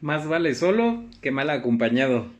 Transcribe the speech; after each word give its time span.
Más 0.00 0.26
vale 0.28 0.54
solo 0.54 1.04
que 1.22 1.30
mal 1.30 1.50
acompañado. 1.50 2.30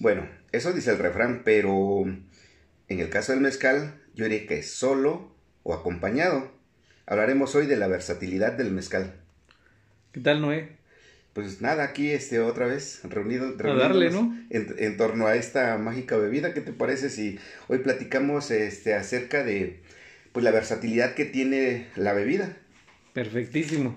Bueno, 0.00 0.26
eso 0.52 0.72
dice 0.72 0.92
el 0.92 0.98
refrán, 0.98 1.42
pero 1.44 2.04
en 2.04 3.00
el 3.00 3.08
caso 3.10 3.32
del 3.32 3.40
mezcal, 3.40 3.94
yo 4.14 4.24
diría 4.24 4.46
que 4.46 4.62
solo 4.62 5.34
o 5.64 5.74
acompañado. 5.74 6.52
Hablaremos 7.06 7.54
hoy 7.54 7.66
de 7.66 7.76
la 7.76 7.88
versatilidad 7.88 8.52
del 8.52 8.70
mezcal. 8.70 9.14
¿Qué 10.12 10.20
tal, 10.20 10.40
Noé? 10.40 10.76
Pues 11.32 11.60
nada, 11.60 11.84
aquí 11.84 12.10
este 12.10 12.40
otra 12.40 12.66
vez 12.66 13.00
reunido, 13.04 13.54
A 13.58 13.74
darle, 13.74 14.10
¿no? 14.10 14.36
en, 14.50 14.74
en 14.78 14.96
torno 14.96 15.26
a 15.26 15.36
esta 15.36 15.76
mágica 15.78 16.16
bebida. 16.16 16.52
¿Qué 16.52 16.60
te 16.60 16.72
parece 16.72 17.10
si 17.10 17.38
hoy 17.68 17.78
platicamos 17.78 18.50
este 18.50 18.94
acerca 18.94 19.44
de 19.44 19.80
pues 20.32 20.44
la 20.44 20.50
versatilidad 20.50 21.14
que 21.14 21.24
tiene 21.24 21.88
la 21.96 22.12
bebida? 22.12 22.56
Perfectísimo. 23.12 23.94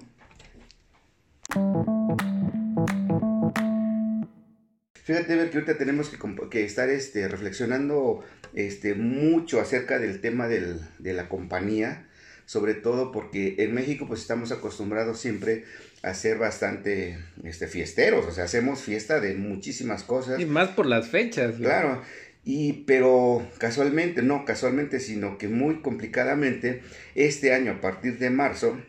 Fíjate, 5.12 5.36
ver 5.36 5.50
que 5.50 5.58
ahorita 5.58 5.78
tenemos 5.78 6.10
que, 6.50 6.64
estar 6.64 6.90
este, 6.90 7.28
reflexionando 7.28 8.24
este, 8.54 8.96
mucho 8.96 9.60
acerca 9.60 10.00
del 10.00 10.22
tema 10.22 10.48
del- 10.48 10.80
de 11.00 11.12
la 11.12 11.28
compañía, 11.28 12.08
sobre 12.46 12.76
todo 12.76 13.12
porque 13.12 13.56
en 13.60 13.74
México 13.74 14.06
pues 14.08 14.22
estamos 14.22 14.54
acostumbrados 14.54 15.20
siempre 15.20 15.66
a 16.02 16.14
ser 16.14 16.38
bastante 16.38 17.20
este, 17.44 17.68
fiesteros, 17.68 18.26
o 18.26 18.32
sea, 18.32 18.46
hacemos 18.46 18.80
fiesta 18.84 19.20
de 19.20 19.34
muchísimas 19.34 20.04
cosas. 20.04 20.40
Y 20.40 20.46
más 20.46 20.70
por 20.70 20.86
las 20.86 21.10
fechas. 21.10 21.60
¿no? 21.60 21.66
Claro, 21.66 22.02
y 22.46 22.84
pero 22.88 23.46
casualmente, 23.58 24.22
no 24.22 24.46
casualmente, 24.46 25.02
sino 25.02 25.38
que 25.38 25.50
muy 25.50 25.82
complicadamente, 25.82 26.84
este 27.16 27.54
año 27.54 27.74
a 27.74 27.82
partir 27.82 28.18
de 28.18 28.30
marzo 28.30 28.82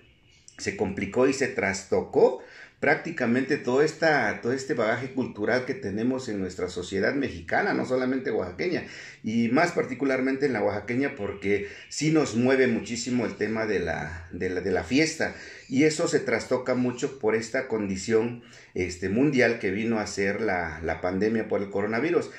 se 0.56 0.76
complicó 0.76 1.26
y 1.26 1.32
se 1.32 1.48
trastocó 1.48 2.40
prácticamente 2.82 3.58
todo, 3.58 3.80
esta, 3.80 4.40
todo 4.40 4.52
este 4.52 4.74
bagaje 4.74 5.12
cultural 5.12 5.66
que 5.66 5.72
tenemos 5.72 6.28
en 6.28 6.40
nuestra 6.40 6.68
sociedad 6.68 7.14
mexicana, 7.14 7.74
no 7.74 7.86
solamente 7.86 8.32
oaxaqueña, 8.32 8.82
y 9.22 9.50
más 9.50 9.70
particularmente 9.70 10.46
en 10.46 10.52
la 10.52 10.64
oaxaqueña 10.64 11.14
porque 11.14 11.68
sí 11.88 12.10
nos 12.10 12.34
mueve 12.34 12.66
muchísimo 12.66 13.24
el 13.24 13.36
tema 13.36 13.66
de 13.66 13.78
la, 13.78 14.26
de 14.32 14.50
la, 14.50 14.60
de 14.62 14.72
la 14.72 14.82
fiesta, 14.82 15.36
y 15.68 15.84
eso 15.84 16.08
se 16.08 16.18
trastoca 16.18 16.74
mucho 16.74 17.20
por 17.20 17.36
esta 17.36 17.68
condición 17.68 18.42
este, 18.74 19.08
mundial 19.08 19.60
que 19.60 19.70
vino 19.70 20.00
a 20.00 20.06
ser 20.08 20.40
la, 20.40 20.80
la 20.82 21.00
pandemia 21.00 21.46
por 21.46 21.62
el 21.62 21.70
coronavirus. 21.70 22.30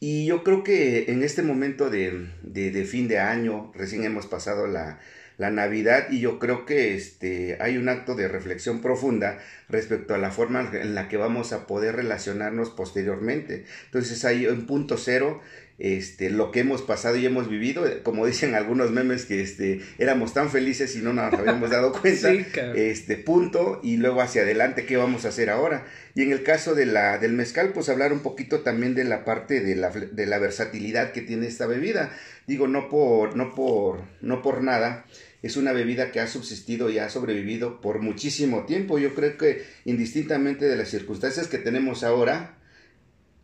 Y 0.00 0.26
yo 0.26 0.42
creo 0.42 0.64
que 0.64 1.12
en 1.12 1.22
este 1.22 1.42
momento 1.42 1.90
de, 1.90 2.26
de, 2.42 2.72
de 2.72 2.84
fin 2.84 3.06
de 3.06 3.20
año, 3.20 3.70
recién 3.72 4.02
hemos 4.02 4.26
pasado 4.26 4.66
la, 4.66 4.98
la 5.38 5.50
Navidad 5.50 6.08
y 6.10 6.20
yo 6.20 6.38
creo 6.38 6.64
que 6.64 6.94
este, 6.94 7.58
hay 7.60 7.76
un 7.76 7.88
acto 7.88 8.14
de 8.14 8.28
reflexión 8.28 8.80
profunda 8.80 9.38
respecto 9.68 10.14
a 10.14 10.18
la 10.18 10.30
forma 10.30 10.70
en 10.72 10.94
la 10.94 11.08
que 11.08 11.16
vamos 11.16 11.52
a 11.52 11.66
poder 11.66 11.96
relacionarnos 11.96 12.70
posteriormente. 12.70 13.64
Entonces 13.86 14.24
hay 14.24 14.46
un 14.46 14.66
punto 14.66 14.96
cero, 14.96 15.42
este, 15.78 16.30
lo 16.30 16.52
que 16.52 16.60
hemos 16.60 16.80
pasado 16.80 17.16
y 17.16 17.26
hemos 17.26 17.50
vivido, 17.50 17.84
como 18.02 18.24
dicen 18.24 18.54
algunos 18.54 18.92
memes 18.92 19.26
que 19.26 19.42
este, 19.42 19.82
éramos 19.98 20.32
tan 20.32 20.50
felices 20.50 20.96
y 20.96 21.00
no 21.00 21.12
nos 21.12 21.34
habíamos 21.34 21.68
dado 21.68 21.92
cuenta, 22.00 22.30
Sí, 22.30 22.46
este 22.74 23.16
punto 23.16 23.80
y 23.82 23.98
luego 23.98 24.22
hacia 24.22 24.42
adelante 24.42 24.86
qué 24.86 24.96
vamos 24.96 25.26
a 25.26 25.28
hacer 25.28 25.50
ahora. 25.50 25.84
Y 26.14 26.22
en 26.22 26.32
el 26.32 26.42
caso 26.42 26.74
de 26.74 26.86
la, 26.86 27.18
del 27.18 27.34
mezcal, 27.34 27.72
pues 27.74 27.90
hablar 27.90 28.14
un 28.14 28.20
poquito 28.20 28.60
también 28.60 28.94
de 28.94 29.04
la 29.04 29.26
parte 29.26 29.60
de 29.60 29.76
la, 29.76 29.90
de 29.90 30.26
la 30.26 30.38
versatilidad 30.38 31.12
que 31.12 31.20
tiene 31.20 31.46
esta 31.46 31.66
bebida. 31.66 32.10
Digo, 32.46 32.68
no 32.68 32.88
por, 32.88 33.36
no 33.36 33.54
por, 33.54 34.00
no 34.22 34.40
por 34.40 34.62
nada, 34.62 35.04
es 35.46 35.56
una 35.56 35.72
bebida 35.72 36.12
que 36.12 36.20
ha 36.20 36.26
subsistido 36.26 36.90
y 36.90 36.98
ha 36.98 37.08
sobrevivido 37.08 37.80
por 37.80 38.00
muchísimo 38.00 38.66
tiempo. 38.66 38.98
Yo 38.98 39.14
creo 39.14 39.36
que 39.38 39.64
indistintamente 39.84 40.66
de 40.66 40.76
las 40.76 40.88
circunstancias 40.88 41.48
que 41.48 41.58
tenemos 41.58 42.04
ahora, 42.04 42.58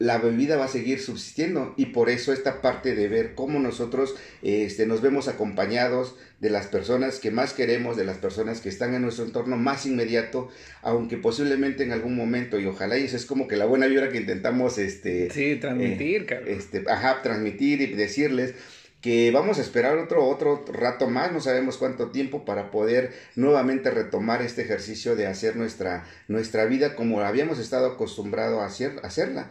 la 0.03 0.19
bebida 0.19 0.56
va 0.56 0.64
a 0.64 0.69
seguir 0.69 0.98
subsistiendo 0.98 1.75
y 1.77 1.86
por 1.86 2.11
eso 2.11 2.33
esta 2.33 2.61
parte 2.61 2.97
de 2.97 3.09
ver 3.09 3.34
cómo 3.36 3.61
nosotros 3.61 4.16
este, 4.43 4.84
nos 4.84 5.00
vemos 5.00 5.28
acompañados 5.28 6.16
de 6.41 6.50
las 6.50 6.66
personas 6.66 7.21
que 7.21 7.31
más 7.31 7.53
queremos, 7.53 7.97
de 7.97 8.05
las 8.05 8.19
personas 8.19 8.60
que 8.60 8.69
están 8.69 8.94
en 8.94 9.03
nuestro 9.03 9.25
entorno 9.25 9.56
más 9.56 9.87
inmediato, 9.87 10.49
aunque 10.82 11.19
posiblemente 11.19 11.84
en 11.84 11.93
algún 11.93 12.16
momento, 12.16 12.59
y 12.59 12.66
ojalá 12.66 12.99
y 12.99 13.05
eso 13.05 13.16
es 13.16 13.26
como 13.26 13.47
que 13.47 13.56
la 13.56 13.65
buena 13.65 13.87
vibra 13.87 14.09
que 14.09 14.19
intentamos 14.19 14.76
este, 14.78 15.31
Sí, 15.31 15.56
transmitir, 15.60 16.26
eh, 16.31 16.43
este, 16.49 16.82
ajá, 16.91 17.22
transmitir 17.22 17.81
y 17.81 17.94
decirles 17.94 18.55
que 19.02 19.30
vamos 19.32 19.58
a 19.58 19.62
esperar 19.62 19.98
otro, 19.98 20.24
otro 20.26 20.64
rato 20.72 21.10
más, 21.10 21.32
no 21.32 21.40
sabemos 21.40 21.76
cuánto 21.76 22.10
tiempo 22.10 22.44
para 22.44 22.70
poder 22.70 23.12
nuevamente 23.34 23.90
retomar 23.90 24.42
este 24.42 24.62
ejercicio 24.62 25.16
de 25.16 25.26
hacer 25.26 25.56
nuestra, 25.56 26.06
nuestra 26.28 26.64
vida 26.66 26.94
como 26.94 27.20
habíamos 27.20 27.58
estado 27.58 27.88
acostumbrados 27.88 28.62
a, 28.62 28.66
hacer, 28.66 29.00
hacerla. 29.02 29.50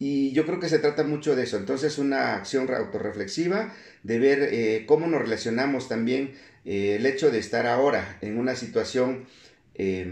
Y 0.00 0.32
yo 0.32 0.46
creo 0.46 0.58
que 0.58 0.68
se 0.68 0.78
trata 0.78 1.04
mucho 1.04 1.36
de 1.36 1.42
eso. 1.42 1.58
Entonces, 1.58 1.98
una 1.98 2.36
acción 2.36 2.72
autorreflexiva, 2.72 3.74
de 4.04 4.18
ver 4.18 4.48
eh, 4.52 4.84
cómo 4.86 5.06
nos 5.06 5.20
relacionamos 5.20 5.88
también, 5.88 6.34
eh, 6.64 6.96
el 6.96 7.06
hecho 7.06 7.30
de 7.30 7.38
estar 7.38 7.66
ahora 7.66 8.18
en 8.22 8.38
una 8.38 8.56
situación, 8.56 9.26
eh, 9.74 10.06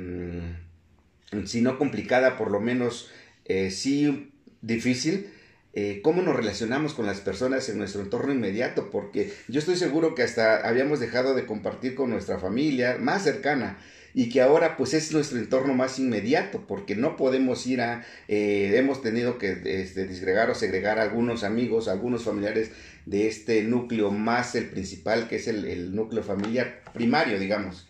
si 1.45 1.61
no 1.63 1.79
complicada, 1.79 2.37
por 2.37 2.51
lo 2.51 2.61
menos 2.61 3.11
eh, 3.45 3.71
sí 3.71 4.33
difícil, 4.61 5.31
eh, 5.79 6.01
cómo 6.03 6.23
nos 6.23 6.35
relacionamos 6.35 6.95
con 6.95 7.05
las 7.05 7.21
personas 7.21 7.69
en 7.69 7.77
nuestro 7.77 8.01
entorno 8.01 8.33
inmediato, 8.33 8.91
porque 8.91 9.31
yo 9.47 9.59
estoy 9.59 9.77
seguro 9.77 10.15
que 10.15 10.23
hasta 10.23 10.67
habíamos 10.67 11.01
dejado 11.01 11.35
de 11.35 11.45
compartir 11.45 11.95
con 11.95 12.09
nuestra 12.09 12.39
familia 12.39 12.97
más 12.99 13.25
cercana 13.25 13.77
y 14.15 14.31
que 14.31 14.41
ahora 14.41 14.79
pues 14.79 14.95
es 14.95 15.13
nuestro 15.13 15.39
entorno 15.39 15.75
más 15.75 15.99
inmediato, 15.99 16.65
porque 16.67 16.97
no 16.97 17.15
podemos 17.17 17.67
ir 17.67 17.83
a, 17.83 18.07
eh, 18.27 18.73
hemos 18.75 19.03
tenido 19.03 19.37
que 19.37 19.61
este, 19.67 20.07
disgregar 20.07 20.49
o 20.49 20.55
segregar 20.55 20.99
a 20.99 21.03
algunos 21.03 21.45
amigos, 21.45 21.89
a 21.89 21.93
algunos 21.93 22.25
familiares 22.25 22.71
de 23.05 23.29
este 23.29 23.63
núcleo 23.63 24.11
más 24.11 24.55
el 24.55 24.71
principal, 24.71 25.29
que 25.29 25.37
es 25.37 25.47
el, 25.47 25.67
el 25.67 25.95
núcleo 25.95 26.23
familiar 26.23 26.81
primario, 26.95 27.39
digamos. 27.39 27.87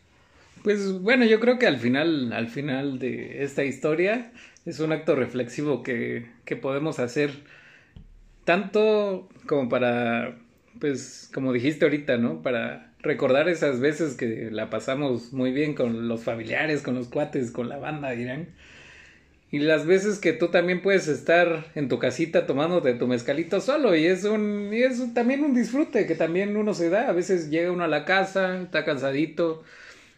Pues 0.65 0.91
bueno, 1.01 1.25
yo 1.25 1.39
creo 1.39 1.61
que 1.61 1.69
al 1.69 1.79
final, 1.79 2.33
al 2.33 2.49
final 2.49 2.99
de 2.99 3.45
esta 3.45 3.63
historia 3.63 4.33
es 4.65 4.81
un 4.81 4.91
acto 4.91 5.15
reflexivo 5.15 5.85
que, 5.85 6.27
que 6.45 6.57
podemos 6.57 6.99
hacer 6.99 7.31
tanto 8.47 9.29
como 9.47 9.69
para, 9.69 10.39
pues, 10.81 11.29
como 11.35 11.53
dijiste 11.53 11.85
ahorita, 11.85 12.17
¿no? 12.17 12.43
Para 12.43 12.93
recordar 13.01 13.49
esas 13.49 13.81
veces 13.81 14.15
que 14.15 14.51
la 14.51 14.71
pasamos 14.71 15.33
muy 15.33 15.53
bien 15.53 15.75
con 15.75 16.09
los 16.09 16.23
familiares, 16.23 16.81
con 16.81 16.95
los 16.95 17.09
cuates, 17.09 17.51
con 17.51 17.69
la 17.69 17.77
banda, 17.77 18.13
dirán. 18.13 18.49
Y 19.51 19.59
las 19.59 19.85
veces 19.85 20.21
que 20.21 20.33
tú 20.33 20.49
también 20.49 20.81
puedes 20.81 21.09
estar 21.09 21.67
en 21.75 21.89
tu 21.89 21.99
casita 21.99 22.47
tomándote 22.47 22.95
tu 22.95 23.09
mezcalito 23.09 23.61
solo 23.61 23.95
y 23.95 24.07
es 24.07 24.25
un 24.25 24.71
y 24.73 24.83
es 24.83 25.15
también 25.15 25.45
un 25.45 25.55
disfrute 25.55 26.07
que 26.07 26.15
también 26.15 26.57
uno 26.57 26.73
se 26.73 26.89
da. 26.89 27.09
A 27.09 27.13
veces 27.13 27.51
llega 27.51 27.73
uno 27.73 27.85
a 27.85 27.89
la 27.89 28.05
casa, 28.05 28.61
está 28.63 28.85
cansadito, 28.85 29.65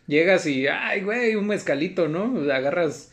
llegas 0.07 0.47
y 0.47 0.67
ay, 0.67 1.01
güey, 1.03 1.35
un 1.35 1.47
mezcalito, 1.47 2.09
¿no? 2.09 2.51
Agarras 2.53 3.11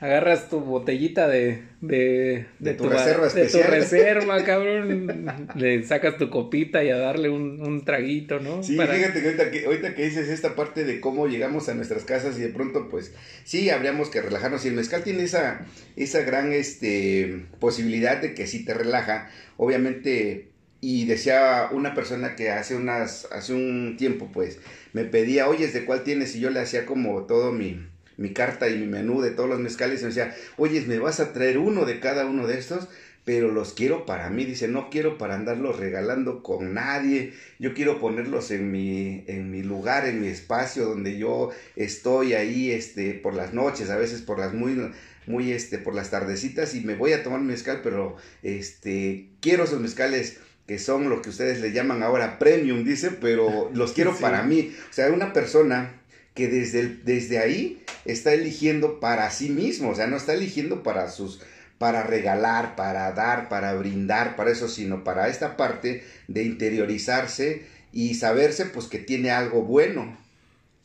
agarras 0.00 0.48
tu 0.48 0.60
botellita 0.60 1.26
de 1.28 1.62
de, 1.80 2.46
De 2.58 2.74
tu 2.74 2.88
reserva 2.88 3.26
de 3.28 3.32
tu 3.32 3.38
especial. 3.38 3.70
reserva, 3.70 4.44
cabrón. 4.44 5.26
Le 5.54 5.82
sacas 5.84 6.16
tu 6.18 6.28
copita 6.30 6.82
y 6.82 6.90
a 6.90 6.96
darle 6.96 7.28
un, 7.28 7.60
un 7.60 7.84
traguito, 7.84 8.40
¿no? 8.40 8.62
Sí, 8.62 8.76
Para- 8.76 8.94
fíjate 8.94 9.20
que 9.20 9.26
ahorita, 9.26 9.50
que 9.50 9.64
ahorita 9.66 9.94
que 9.94 10.04
dices 10.04 10.28
esta 10.28 10.54
parte 10.56 10.84
de 10.84 11.00
cómo 11.00 11.26
llegamos 11.28 11.68
a 11.68 11.74
nuestras 11.74 12.04
casas 12.04 12.36
y 12.38 12.42
de 12.42 12.48
pronto, 12.48 12.88
pues, 12.88 13.12
sí, 13.44 13.70
habríamos 13.70 14.08
que 14.10 14.20
relajarnos. 14.20 14.64
Y 14.64 14.68
el 14.68 14.74
mezcal 14.74 15.02
tiene 15.04 15.22
esa, 15.22 15.64
esa 15.96 16.20
gran 16.22 16.52
este, 16.52 17.46
posibilidad 17.60 18.20
de 18.20 18.34
que 18.34 18.46
si 18.46 18.64
te 18.64 18.74
relaja, 18.74 19.30
obviamente, 19.56 20.48
y 20.80 21.06
decía 21.06 21.68
una 21.72 21.94
persona 21.94 22.34
que 22.36 22.50
hace 22.50 22.74
unas, 22.76 23.28
hace 23.32 23.52
un 23.52 23.96
tiempo, 23.98 24.30
pues, 24.32 24.58
me 24.92 25.04
pedía, 25.04 25.48
oye, 25.48 25.66
¿de 25.68 25.84
cuál 25.84 26.02
tienes? 26.04 26.34
Y 26.36 26.40
yo 26.40 26.50
le 26.50 26.60
hacía 26.60 26.86
como 26.86 27.22
todo 27.24 27.52
mi, 27.52 27.86
mi 28.18 28.34
carta 28.34 28.68
y 28.68 28.76
mi 28.76 28.86
menú 28.86 29.22
de 29.22 29.30
todos 29.30 29.48
los 29.48 29.60
mezcales 29.60 30.00
y 30.00 30.04
me 30.04 30.08
decía, 30.08 30.36
oye, 30.58 30.82
¿me 30.86 30.98
vas 30.98 31.20
a 31.20 31.32
traer 31.32 31.56
uno 31.58 31.86
de 31.86 32.00
cada 32.00 32.26
uno 32.26 32.46
de 32.46 32.58
estos? 32.58 32.88
pero 33.28 33.52
los 33.52 33.74
quiero 33.74 34.06
para 34.06 34.30
mí, 34.30 34.46
dice, 34.46 34.68
no 34.68 34.88
quiero 34.88 35.18
para 35.18 35.34
andarlos 35.34 35.78
regalando 35.78 36.42
con 36.42 36.72
nadie, 36.72 37.34
yo 37.58 37.74
quiero 37.74 38.00
ponerlos 38.00 38.50
en 38.50 38.72
mi, 38.72 39.22
en 39.26 39.50
mi 39.50 39.62
lugar, 39.62 40.06
en 40.06 40.22
mi 40.22 40.28
espacio 40.28 40.86
donde 40.86 41.18
yo 41.18 41.50
estoy 41.76 42.32
ahí, 42.32 42.70
este, 42.70 43.12
por 43.12 43.34
las 43.34 43.52
noches, 43.52 43.90
a 43.90 43.98
veces 43.98 44.22
por 44.22 44.38
las 44.38 44.54
muy, 44.54 44.92
muy, 45.26 45.52
este, 45.52 45.76
por 45.76 45.94
las 45.94 46.10
tardecitas 46.10 46.74
y 46.74 46.80
me 46.80 46.94
voy 46.94 47.12
a 47.12 47.22
tomar 47.22 47.42
mezcal, 47.42 47.80
pero, 47.82 48.16
este, 48.42 49.28
quiero 49.42 49.64
esos 49.64 49.80
mezcales 49.80 50.38
que 50.66 50.78
son 50.78 51.10
lo 51.10 51.20
que 51.20 51.28
ustedes 51.28 51.60
le 51.60 51.72
llaman 51.72 52.02
ahora 52.02 52.38
premium, 52.38 52.82
dice, 52.82 53.10
pero 53.10 53.70
los 53.74 53.92
quiero 53.92 54.14
Sí. 54.16 54.22
para 54.22 54.42
mí, 54.42 54.74
o 54.88 54.92
sea, 54.94 55.08
una 55.12 55.34
persona 55.34 55.97
que 56.38 56.48
desde, 56.48 56.80
el- 56.80 57.04
desde 57.04 57.38
ahí 57.38 57.82
está 58.06 58.32
eligiendo 58.32 58.98
para 59.00 59.30
sí 59.30 59.50
mismo, 59.50 59.90
o 59.90 59.94
sea, 59.94 60.06
no 60.06 60.16
está 60.16 60.32
eligiendo 60.32 60.82
para 60.82 61.10
sus 61.10 61.40
para 61.76 62.02
regalar, 62.02 62.74
para 62.74 63.12
dar, 63.12 63.48
para 63.48 63.72
brindar, 63.74 64.34
para 64.34 64.50
eso, 64.50 64.66
sino 64.66 65.04
para 65.04 65.28
esta 65.28 65.56
parte 65.56 66.02
de 66.26 66.42
interiorizarse 66.42 67.66
y 67.92 68.14
saberse 68.14 68.66
pues 68.66 68.86
que 68.86 68.98
tiene 68.98 69.30
algo 69.30 69.62
bueno. 69.62 70.16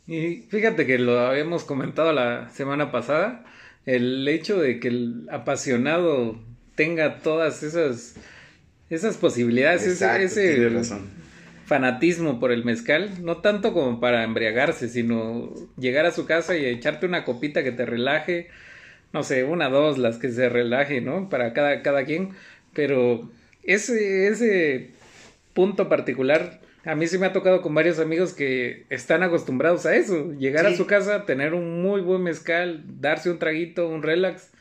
Y 0.07 0.44
fíjate 0.50 0.85
que 0.85 1.00
lo 1.00 1.19
habíamos 1.19 1.63
comentado 1.63 2.11
la 2.13 2.50
semana 2.53 2.91
pasada, 2.91 3.44
el 3.88 4.27
hecho 4.27 4.59
de 4.59 4.79
que 4.79 4.89
el 4.89 5.27
apasionado 5.31 6.38
tenga 6.75 7.19
todas 7.21 7.63
esas 7.63 8.15
esas 8.91 9.17
posibilidades, 9.17 9.81
ese, 10.23 10.69
fanatismo 11.65 12.39
por 12.39 12.51
el 12.51 12.65
mezcal, 12.65 13.24
no 13.24 13.38
tanto 13.38 13.74
como 13.74 14.00
para 14.00 14.24
embriagarse, 14.24 14.89
sino 14.89 15.54
llegar 15.77 16.06
a 16.06 16.12
su 16.12 16.25
casa 16.25 16.57
y 16.57 16.65
echarte 16.65 17.06
una 17.06 17.24
copita 17.24 17.63
que 17.63 17.71
te 17.71 17.86
relaje, 17.86 18.50
no 19.13 19.24
sé, 19.24 19.44
una, 19.44 19.69
dos, 19.69 19.98
las 19.98 20.18
que 20.18 20.30
se 20.31 20.50
relaje, 20.50 21.01
¿no? 21.01 21.30
Para 21.30 21.54
cada, 21.54 21.81
cada 21.81 22.04
quien, 22.06 22.31
pero 22.74 23.30
ese, 23.63 24.27
ese 24.27 24.92
punto 25.54 25.88
particular, 25.88 26.60
a 26.83 26.95
mí 26.95 27.07
sí 27.07 27.18
me 27.18 27.27
ha 27.27 27.33
tocado 27.33 27.62
con 27.62 27.74
varios 27.74 28.00
amigos 28.00 28.33
que 28.33 28.86
están 28.89 29.24
acostumbrados 29.24 29.86
a 29.86 29.95
eso, 29.95 30.33
llegar 30.33 30.65
a 30.65 30.75
su 30.75 30.86
casa, 30.86 31.25
tener 31.25 31.54
un 31.54 31.81
muy 31.81 32.01
buen 32.01 32.24
mezcal, 32.24 32.83
darse 33.00 33.31
un 33.31 33.39
traguito, 33.39 33.88
un 33.88 34.04
relax 34.04 34.51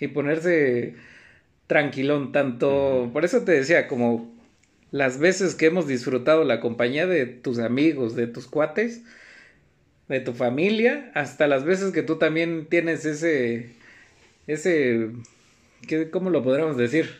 y 0.00 0.08
ponerse 0.08 0.94
tranquilón, 1.66 2.32
tanto, 2.32 3.10
por 3.12 3.24
eso 3.24 3.42
te 3.42 3.52
decía, 3.52 3.88
como 3.88 4.35
las 4.96 5.18
veces 5.18 5.54
que 5.54 5.66
hemos 5.66 5.86
disfrutado 5.86 6.44
la 6.44 6.60
compañía 6.60 7.06
de 7.06 7.26
tus 7.26 7.58
amigos, 7.58 8.16
de 8.16 8.26
tus 8.26 8.46
cuates, 8.46 9.02
de 10.08 10.20
tu 10.20 10.32
familia, 10.32 11.10
hasta 11.14 11.46
las 11.46 11.64
veces 11.64 11.92
que 11.92 12.02
tú 12.02 12.16
también 12.16 12.66
tienes 12.70 13.04
ese, 13.04 13.72
ese, 14.46 15.10
¿qué, 15.86 16.08
¿cómo 16.10 16.30
lo 16.30 16.42
podríamos 16.42 16.78
decir? 16.78 17.10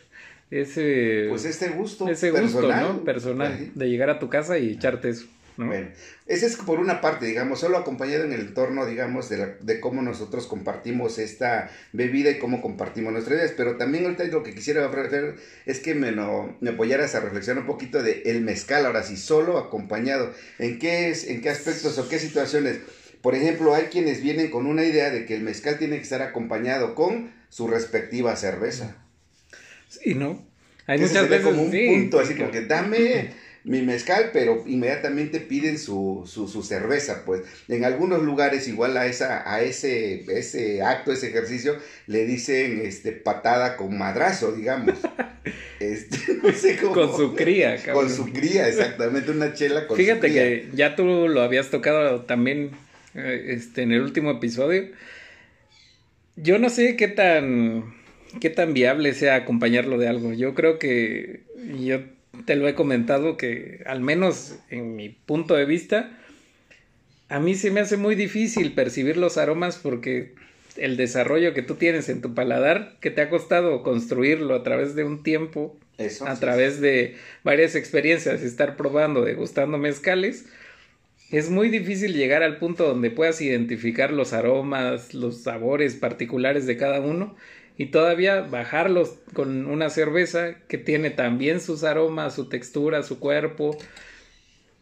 Ese, 0.49 1.27
pues 1.29 1.45
este 1.45 1.69
gusto, 1.69 2.09
ese 2.09 2.31
gusto, 2.31 2.67
¿no? 2.67 3.03
Personal, 3.03 3.71
de 3.75 3.89
llegar 3.89 4.09
a 4.09 4.17
tu 4.17 4.29
casa 4.29 4.57
y 4.57 4.71
echarte 4.71 5.09
eso. 5.09 5.27
Bueno, 5.57 5.89
ese 6.27 6.45
es 6.45 6.55
por 6.55 6.79
una 6.79 7.01
parte, 7.01 7.25
digamos, 7.25 7.59
solo 7.59 7.79
acompañado 7.79 8.23
en 8.23 8.31
el 8.31 8.41
entorno, 8.41 8.85
digamos, 8.85 9.27
de, 9.27 9.55
de 9.59 9.79
cómo 9.79 10.03
nosotros 10.03 10.45
compartimos 10.45 11.17
esta 11.17 11.71
bebida 11.93 12.29
y 12.29 12.37
cómo 12.37 12.61
compartimos 12.61 13.11
nuestras 13.11 13.39
ideas. 13.39 13.53
Pero 13.57 13.75
también 13.75 14.05
ahorita 14.05 14.23
lo 14.25 14.43
que 14.43 14.53
quisiera 14.53 14.85
ofrecer 14.85 15.35
es 15.65 15.79
que 15.79 15.95
me, 15.95 16.11
no, 16.11 16.55
me 16.61 16.71
apoyaras 16.71 17.15
a 17.15 17.21
reflexionar 17.21 17.61
un 17.61 17.67
poquito 17.67 18.03
de 18.03 18.21
el 18.25 18.41
mezcal, 18.41 18.85
ahora 18.85 19.01
sí, 19.01 19.17
solo 19.17 19.57
acompañado. 19.57 20.31
¿En 20.59 20.77
qué, 20.77 21.09
es, 21.09 21.27
en 21.27 21.41
qué 21.41 21.49
aspectos 21.49 21.97
o 21.97 22.07
qué 22.07 22.19
situaciones? 22.19 22.79
Por 23.23 23.33
ejemplo, 23.33 23.73
hay 23.73 23.85
quienes 23.85 24.21
vienen 24.21 24.51
con 24.51 24.67
una 24.67 24.85
idea 24.85 25.09
de 25.09 25.25
que 25.25 25.35
el 25.35 25.41
mezcal 25.41 25.79
tiene 25.79 25.97
que 25.97 26.03
estar 26.03 26.21
acompañado 26.21 26.93
con 26.93 27.33
su 27.49 27.67
respectiva 27.67 28.35
cerveza. 28.35 28.95
Sí, 29.89 30.13
¿no? 30.13 30.45
Hay 30.85 30.99
muchas 30.99 31.27
veces 31.27 31.45
como 31.45 31.63
un 31.63 31.71
punto 31.71 32.19
así 32.19 32.35
como 32.35 32.51
que 32.51 32.61
dame 32.61 33.33
mi 33.67 33.81
mezcal, 33.81 34.29
pero 34.31 34.63
inmediatamente 34.65 35.41
piden 35.41 35.77
su, 35.77 36.23
su, 36.25 36.47
su, 36.47 36.63
cerveza, 36.63 37.23
pues. 37.25 37.41
En 37.67 37.83
algunos 37.83 38.23
lugares, 38.23 38.65
igual 38.69 38.95
a 38.95 39.07
esa, 39.07 39.53
a 39.53 39.61
ese, 39.61 40.23
ese 40.31 40.81
acto, 40.81 41.11
ese 41.11 41.27
ejercicio, 41.27 41.75
le 42.07 42.25
dicen 42.25 42.79
este 42.81 43.11
patada 43.11 43.75
con 43.75 43.97
madrazo, 43.97 44.53
digamos. 44.53 44.95
Este, 45.79 46.17
no 46.43 46.51
sé 46.51 46.75
cómo, 46.75 46.93
con 46.93 47.15
su 47.15 47.33
cría, 47.33 47.77
cabrón. 47.77 47.93
Con 48.07 48.13
su 48.13 48.33
cría, 48.33 48.67
exactamente, 48.67 49.31
una 49.31 49.53
chela 49.53 49.87
con 49.87 49.95
Fíjate 49.95 50.29
que 50.33 50.69
ya 50.73 50.95
tú 50.97 51.05
lo 51.29 51.41
habías 51.41 51.69
tocado 51.69 52.23
también 52.23 52.71
eh, 53.15 53.45
este, 53.49 53.83
en 53.83 53.93
el 53.93 54.01
último 54.01 54.31
episodio. 54.31 54.89
Yo 56.35 56.57
no 56.57 56.69
sé 56.69 56.97
qué 56.97 57.07
tan 57.07 57.95
qué 58.41 58.49
tan 58.49 58.73
viable 58.73 59.13
sea 59.13 59.35
acompañarlo 59.35 59.97
de 59.97 60.09
algo. 60.09 60.33
Yo 60.33 60.53
creo 60.53 60.79
que 60.79 61.43
yo 61.79 61.99
te 62.45 62.55
lo 62.55 62.67
he 62.67 62.75
comentado 62.75 63.37
que 63.37 63.81
al 63.85 64.01
menos 64.01 64.57
en 64.69 64.95
mi 64.95 65.09
punto 65.09 65.55
de 65.55 65.65
vista, 65.65 66.17
a 67.29 67.39
mí 67.39 67.55
se 67.55 67.71
me 67.71 67.79
hace 67.79 67.97
muy 67.97 68.15
difícil 68.15 68.73
percibir 68.73 69.17
los 69.17 69.37
aromas 69.37 69.77
porque 69.77 70.33
el 70.77 70.97
desarrollo 70.97 71.53
que 71.53 71.61
tú 71.61 71.75
tienes 71.75 72.09
en 72.09 72.21
tu 72.21 72.33
paladar, 72.33 72.97
que 73.01 73.11
te 73.11 73.21
ha 73.21 73.29
costado 73.29 73.83
construirlo 73.83 74.55
a 74.55 74.63
través 74.63 74.95
de 74.95 75.03
un 75.03 75.23
tiempo, 75.23 75.77
a 76.25 76.39
través 76.39 76.79
de 76.79 77.15
varias 77.43 77.75
experiencias, 77.75 78.43
estar 78.43 78.77
probando, 78.77 79.23
degustando 79.23 79.77
mezcales, 79.77 80.45
es 81.31 81.49
muy 81.49 81.69
difícil 81.69 82.13
llegar 82.13 82.43
al 82.43 82.57
punto 82.57 82.87
donde 82.87 83.11
puedas 83.11 83.41
identificar 83.41 84.13
los 84.13 84.31
aromas, 84.31 85.13
los 85.13 85.43
sabores 85.43 85.95
particulares 85.95 86.65
de 86.65 86.77
cada 86.77 87.01
uno 87.01 87.35
y 87.77 87.87
todavía 87.87 88.41
bajarlos 88.41 89.19
con 89.33 89.67
una 89.67 89.89
cerveza 89.89 90.55
que 90.67 90.77
tiene 90.77 91.11
también 91.11 91.61
sus 91.61 91.83
aromas, 91.83 92.35
su 92.35 92.49
textura, 92.49 93.03
su 93.03 93.19
cuerpo 93.19 93.77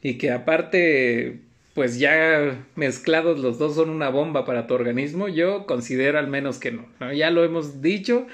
y 0.01 0.17
que 0.17 0.31
aparte 0.31 1.41
pues 1.73 1.99
ya 1.99 2.65
mezclados 2.75 3.39
los 3.39 3.59
dos 3.59 3.75
son 3.75 3.89
una 3.89 4.07
bomba 4.07 4.45
para 4.45 4.65
tu 4.65 4.73
organismo, 4.73 5.27
yo 5.27 5.65
considero 5.65 6.17
al 6.17 6.27
menos 6.27 6.57
que 6.57 6.71
no, 6.71 6.85
¿no? 7.01 7.11
Ya 7.11 7.29
lo 7.31 7.43
hemos 7.43 7.81
dicho, 7.81 8.27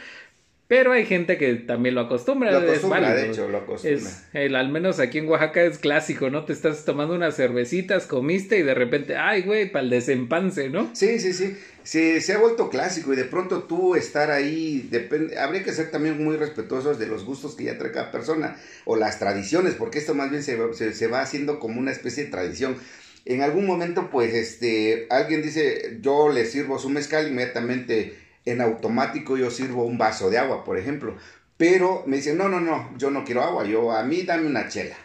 pero 0.72 0.94
hay 0.94 1.06
gente 1.06 1.38
que 1.38 1.56
también 1.56 1.96
lo 1.96 2.00
acostumbra. 2.00 2.50
Lo 2.50 2.60
acostumbra, 2.60 3.14
de 3.14 3.28
hecho, 3.28 3.50
lo 3.50 3.58
acostumbra. 3.58 4.10
el, 4.32 4.56
al 4.56 4.70
menos 4.70 5.02
aquí 5.02 5.18
en 5.18 5.28
Oaxaca 5.28 5.64
es 5.64 5.80
clásico, 5.80 6.30
¿no? 6.30 6.46
Te 6.46 6.54
estás 6.54 6.86
tomando 6.86 7.14
unas 7.14 7.36
cervecitas, 7.36 8.08
comiste 8.08 8.58
y 8.58 8.62
de 8.62 8.74
repente, 8.74 9.18
ay, 9.18 9.42
güey, 9.42 9.70
para 9.70 9.84
el 9.84 9.90
desempance, 9.90 10.70
¿no? 10.70 10.90
Sí, 10.94 11.20
sí, 11.20 11.34
sí. 11.34 11.58
Se, 11.84 12.22
se 12.22 12.32
ha 12.32 12.38
vuelto 12.38 12.70
clásico 12.70 13.12
y 13.12 13.18
de 13.18 13.26
pronto 13.26 13.64
tú 13.64 13.96
estar 13.96 14.32
ahí, 14.32 14.88
depende, 14.90 15.38
habría 15.38 15.62
que 15.62 15.74
ser 15.74 15.92
también 15.92 16.24
muy 16.24 16.38
respetuosos 16.38 16.98
de 16.98 17.08
los 17.08 17.26
gustos 17.26 17.56
que 17.56 17.66
ya 17.66 17.78
trae 17.78 17.92
cada 17.92 18.10
persona 18.10 18.56
o 18.86 18.96
las 18.96 19.20
tradiciones, 19.20 19.74
porque 19.74 20.00
esto 20.00 20.16
más 20.16 20.32
bien 20.32 20.42
se, 20.42 20.58
se, 20.74 20.94
se 20.94 21.08
va 21.08 21.20
haciendo 21.20 21.60
como 21.60 21.82
una 21.82 21.92
especie 21.92 22.24
de 22.24 22.32
tradición 22.32 22.78
en 23.26 23.42
algún 23.42 23.66
momento, 23.68 24.10
pues, 24.10 24.34
este, 24.34 25.06
alguien 25.10 25.42
dice, 25.44 25.98
yo 26.02 26.30
le 26.30 26.46
sirvo 26.46 26.80
su 26.80 26.90
mezcal, 26.90 27.28
inmediatamente 27.28 28.16
en 28.46 28.62
automático 28.62 29.38
yo 29.38 29.52
sirvo 29.52 29.86
un 29.86 29.98
vaso 29.98 30.30
de 30.30 30.38
agua, 30.38 30.64
por 30.64 30.78
ejemplo. 30.78 31.16
Pero 31.58 32.04
me 32.08 32.18
dicen, 32.18 32.38
no, 32.38 32.50
no, 32.50 32.60
no, 32.60 32.96
yo 32.98 33.12
no 33.12 33.24
quiero 33.24 33.44
agua, 33.44 33.66
yo 33.66 33.92
a 33.92 34.04
mí 34.04 34.24
dame 34.24 34.48
una 34.48 34.68
chela. 34.68 34.96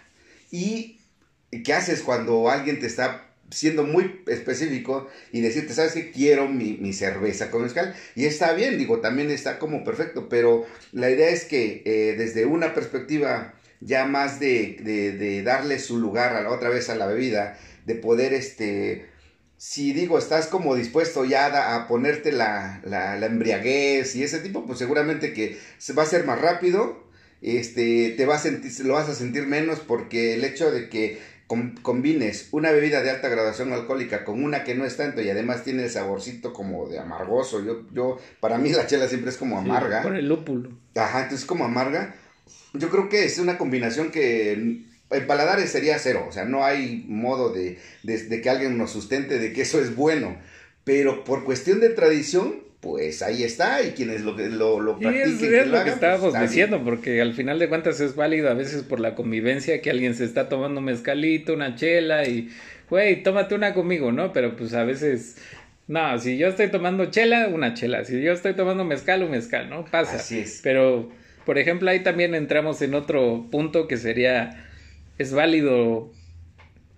¿Y 0.50 1.00
qué 1.64 1.74
haces 1.74 2.02
cuando 2.02 2.48
alguien 2.50 2.80
te 2.80 2.86
está 2.86 3.26
siendo 3.50 3.84
muy 3.84 4.22
específico 4.26 5.08
y 5.32 5.40
decirte, 5.40 5.74
¿sabes 5.74 5.92
qué? 5.92 6.10
Quiero 6.10 6.48
mi, 6.48 6.92
cerveza 6.92 7.50
con 7.50 7.62
mezcal. 7.62 7.94
Y 8.14 8.24
está 8.24 8.52
bien, 8.52 8.78
digo, 8.78 9.00
también 9.00 9.30
está 9.30 9.58
como 9.58 9.84
perfecto, 9.84 10.28
pero 10.28 10.66
la 10.92 11.10
idea 11.10 11.28
es 11.28 11.44
que 11.44 11.82
eh, 11.84 12.14
desde 12.16 12.46
una 12.46 12.74
perspectiva 12.74 13.54
ya 13.80 14.06
más 14.06 14.40
de, 14.40 14.78
de, 14.80 15.12
de, 15.12 15.42
darle 15.42 15.78
su 15.78 15.98
lugar 15.98 16.34
a 16.34 16.42
la 16.42 16.50
otra 16.50 16.70
vez 16.70 16.88
a 16.88 16.96
la 16.96 17.06
bebida, 17.06 17.58
de 17.84 17.94
poder 17.94 18.32
este 18.32 19.06
si 19.58 19.92
digo, 19.92 20.18
estás 20.18 20.48
como 20.48 20.74
dispuesto 20.74 21.24
ya 21.24 21.74
a, 21.74 21.88
ponerte 21.88 22.32
la, 22.32 22.80
la, 22.84 23.24
embriaguez 23.24 24.14
y 24.14 24.22
ese 24.22 24.40
tipo, 24.40 24.66
pues 24.66 24.78
seguramente 24.78 25.32
que 25.32 25.58
se 25.78 25.94
va 25.94 26.02
a 26.02 26.06
ser 26.06 26.24
más 26.24 26.40
rápido, 26.40 27.04
este, 27.40 28.10
te 28.16 28.26
va 28.26 28.36
a 28.36 28.38
sentir, 28.38 28.72
lo 28.84 28.94
vas 28.94 29.08
a 29.08 29.14
sentir 29.14 29.46
menos 29.46 29.80
porque 29.80 30.34
el 30.34 30.44
hecho 30.44 30.70
de 30.70 30.88
que 30.88 31.18
combines 31.82 32.48
una 32.50 32.72
bebida 32.72 33.02
de 33.02 33.10
alta 33.10 33.28
graduación 33.28 33.72
alcohólica 33.72 34.24
con 34.24 34.42
una 34.42 34.64
que 34.64 34.74
no 34.74 34.84
es 34.84 34.96
tanto 34.96 35.22
y 35.22 35.30
además 35.30 35.62
tiene 35.62 35.84
el 35.84 35.90
saborcito 35.90 36.52
como 36.52 36.88
de 36.88 36.98
amargoso, 36.98 37.64
yo, 37.64 37.82
yo, 37.92 38.18
para 38.40 38.58
mí 38.58 38.70
la 38.70 38.86
chela 38.86 39.08
siempre 39.08 39.30
es 39.30 39.36
como 39.36 39.58
amarga. 39.58 40.02
por 40.02 40.16
el 40.16 40.28
lúpulo. 40.28 40.70
Ajá, 40.96 41.22
entonces 41.22 41.46
como 41.46 41.64
amarga. 41.64 42.14
Yo 42.74 42.90
creo 42.90 43.08
que 43.08 43.24
es 43.24 43.38
una 43.38 43.58
combinación 43.58 44.10
que 44.10 44.84
el 45.10 45.26
paladar 45.26 45.60
sería 45.68 45.98
cero, 45.98 46.26
o 46.28 46.32
sea, 46.32 46.44
no 46.44 46.64
hay 46.64 47.04
modo 47.06 47.52
de, 47.52 47.78
que 48.04 48.50
alguien 48.50 48.76
nos 48.76 48.90
sustente 48.90 49.38
de 49.38 49.52
que 49.52 49.62
eso 49.62 49.80
es 49.80 49.94
bueno, 49.94 50.36
pero 50.84 51.24
por 51.24 51.44
cuestión 51.44 51.80
de 51.80 51.90
tradición, 51.90 52.64
pues 52.80 53.22
ahí 53.22 53.42
está, 53.44 53.82
y 53.82 53.92
quienes 53.92 54.22
lo, 54.22 54.36
lo, 54.36 54.80
lo 54.80 54.98
practiquen. 54.98 55.34
es, 55.34 55.42
es 55.42 55.68
lo, 55.68 55.84
que 55.84 55.90
estábamos 55.90 56.30
pues, 56.30 56.42
diciendo, 56.42 56.82
porque 56.84 57.20
al 57.20 57.34
final 57.34 57.58
de 57.58 57.68
cuentas 57.68 58.00
es 58.00 58.16
válido 58.16 58.50
a 58.50 58.54
veces 58.54 58.82
por 58.82 59.00
la 59.00 59.14
convivencia 59.14 59.80
que 59.80 59.90
alguien 59.90 60.14
se 60.14 60.24
está 60.24 60.48
tomando 60.48 60.80
mezcalito, 60.80 61.54
una 61.54 61.76
chela 61.76 62.26
y, 62.26 62.50
güey, 62.90 63.22
tómate 63.22 63.54
una 63.54 63.74
conmigo, 63.74 64.12
¿no? 64.12 64.32
Pero 64.32 64.56
pues 64.56 64.74
a 64.74 64.84
veces... 64.84 65.36
No, 65.88 66.18
si 66.18 66.36
yo 66.36 66.48
estoy 66.48 66.68
tomando 66.68 67.06
chela, 67.12 67.46
una 67.46 67.74
chela. 67.74 68.04
Si 68.04 68.20
yo 68.20 68.32
estoy 68.32 68.54
tomando 68.54 68.84
mezcal, 68.84 69.22
un 69.22 69.30
mezcal, 69.30 69.70
¿no? 69.70 69.84
Pasa. 69.84 70.16
Así 70.16 70.40
es. 70.40 70.58
Pero, 70.64 71.10
por 71.44 71.58
ejemplo, 71.58 71.88
ahí 71.88 72.00
también 72.00 72.34
entramos 72.34 72.82
en 72.82 72.94
otro 72.94 73.46
punto 73.52 73.86
que 73.86 73.96
sería 73.96 74.65
es 75.18 75.32
válido 75.32 76.12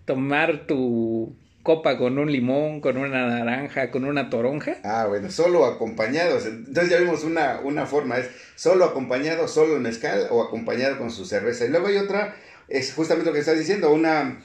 tomar 0.04 0.66
tu 0.66 1.36
copa 1.62 1.98
con 1.98 2.18
un 2.18 2.32
limón, 2.32 2.80
con 2.80 2.96
una 2.96 3.26
naranja, 3.26 3.90
con 3.90 4.04
una 4.04 4.30
toronja. 4.30 4.76
Ah, 4.84 5.06
bueno, 5.06 5.30
solo 5.30 5.66
acompañados. 5.66 6.46
Entonces 6.46 6.90
ya 6.90 6.98
vimos 6.98 7.24
una, 7.24 7.60
una 7.60 7.84
forma, 7.84 8.16
es 8.16 8.30
solo 8.54 8.86
acompañado, 8.86 9.46
solo 9.48 9.76
el 9.76 9.82
mezcal 9.82 10.28
o 10.30 10.42
acompañado 10.42 10.98
con 10.98 11.10
su 11.10 11.26
cerveza. 11.26 11.66
Y 11.66 11.68
luego 11.68 11.88
hay 11.88 11.98
otra, 11.98 12.34
es 12.68 12.92
justamente 12.94 13.28
lo 13.28 13.34
que 13.34 13.40
estás 13.40 13.58
diciendo, 13.58 13.92
una, 13.92 14.40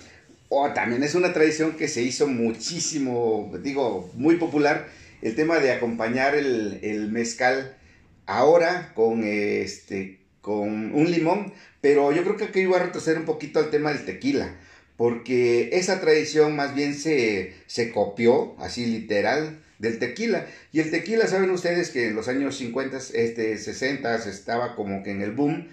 o 0.50 0.70
también 0.74 1.02
es 1.02 1.16
una 1.16 1.32
tradición 1.32 1.74
que 1.74 1.88
se 1.88 2.02
hizo 2.02 2.28
muchísimo, 2.28 3.54
digo, 3.62 4.12
muy 4.16 4.36
popular, 4.36 4.88
el 5.22 5.36
tema 5.36 5.60
de 5.60 5.72
acompañar 5.72 6.36
el, 6.36 6.80
el 6.84 7.10
mezcal 7.10 7.78
ahora 8.26 8.92
con 8.96 9.24
este 9.24 10.20
con 10.42 10.94
un 10.94 11.10
limón, 11.10 11.54
pero 11.84 12.14
yo 12.14 12.24
creo 12.24 12.38
que 12.38 12.46
aquí 12.46 12.62
iba 12.62 12.78
a 12.78 12.84
retroceder 12.84 13.20
un 13.20 13.26
poquito 13.26 13.60
al 13.60 13.70
tema 13.70 13.92
del 13.92 14.06
tequila, 14.06 14.56
porque 14.96 15.72
esa 15.74 16.00
tradición 16.00 16.56
más 16.56 16.74
bien 16.74 16.96
se, 16.96 17.56
se 17.68 17.92
copió, 17.92 18.56
así 18.58 18.86
literal, 18.86 19.62
del 19.80 20.00
tequila. 20.00 20.48
Y 20.72 20.80
el 20.80 20.92
tequila, 20.92 21.28
saben 21.28 21.50
ustedes 21.50 21.90
que 21.90 22.08
en 22.08 22.16
los 22.16 22.30
años 22.30 22.56
50, 22.56 23.00
este, 23.16 23.58
60 23.58 24.16
estaba 24.16 24.78
como 24.78 25.04
que 25.04 25.12
en 25.12 25.22
el 25.22 25.34
boom 25.34 25.68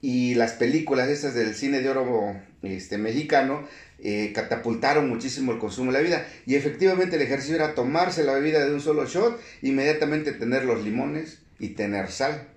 y 0.00 0.34
las 0.34 0.54
películas 0.54 1.08
esas 1.08 1.32
del 1.34 1.54
cine 1.54 1.80
de 1.80 1.90
oro 1.90 2.36
este, 2.62 2.98
mexicano 2.98 3.64
eh, 4.00 4.32
catapultaron 4.34 5.08
muchísimo 5.08 5.52
el 5.52 5.60
consumo 5.60 5.92
de 5.92 5.98
la 5.98 6.02
vida. 6.02 6.26
Y 6.44 6.56
efectivamente 6.56 7.14
el 7.14 7.22
ejercicio 7.22 7.54
era 7.54 7.76
tomarse 7.76 8.24
la 8.24 8.32
bebida 8.32 8.66
de 8.66 8.74
un 8.74 8.80
solo 8.80 9.06
shot, 9.06 9.40
inmediatamente 9.62 10.32
tener 10.32 10.64
los 10.64 10.82
limones 10.82 11.38
y 11.60 11.68
tener 11.68 12.10
sal. 12.10 12.48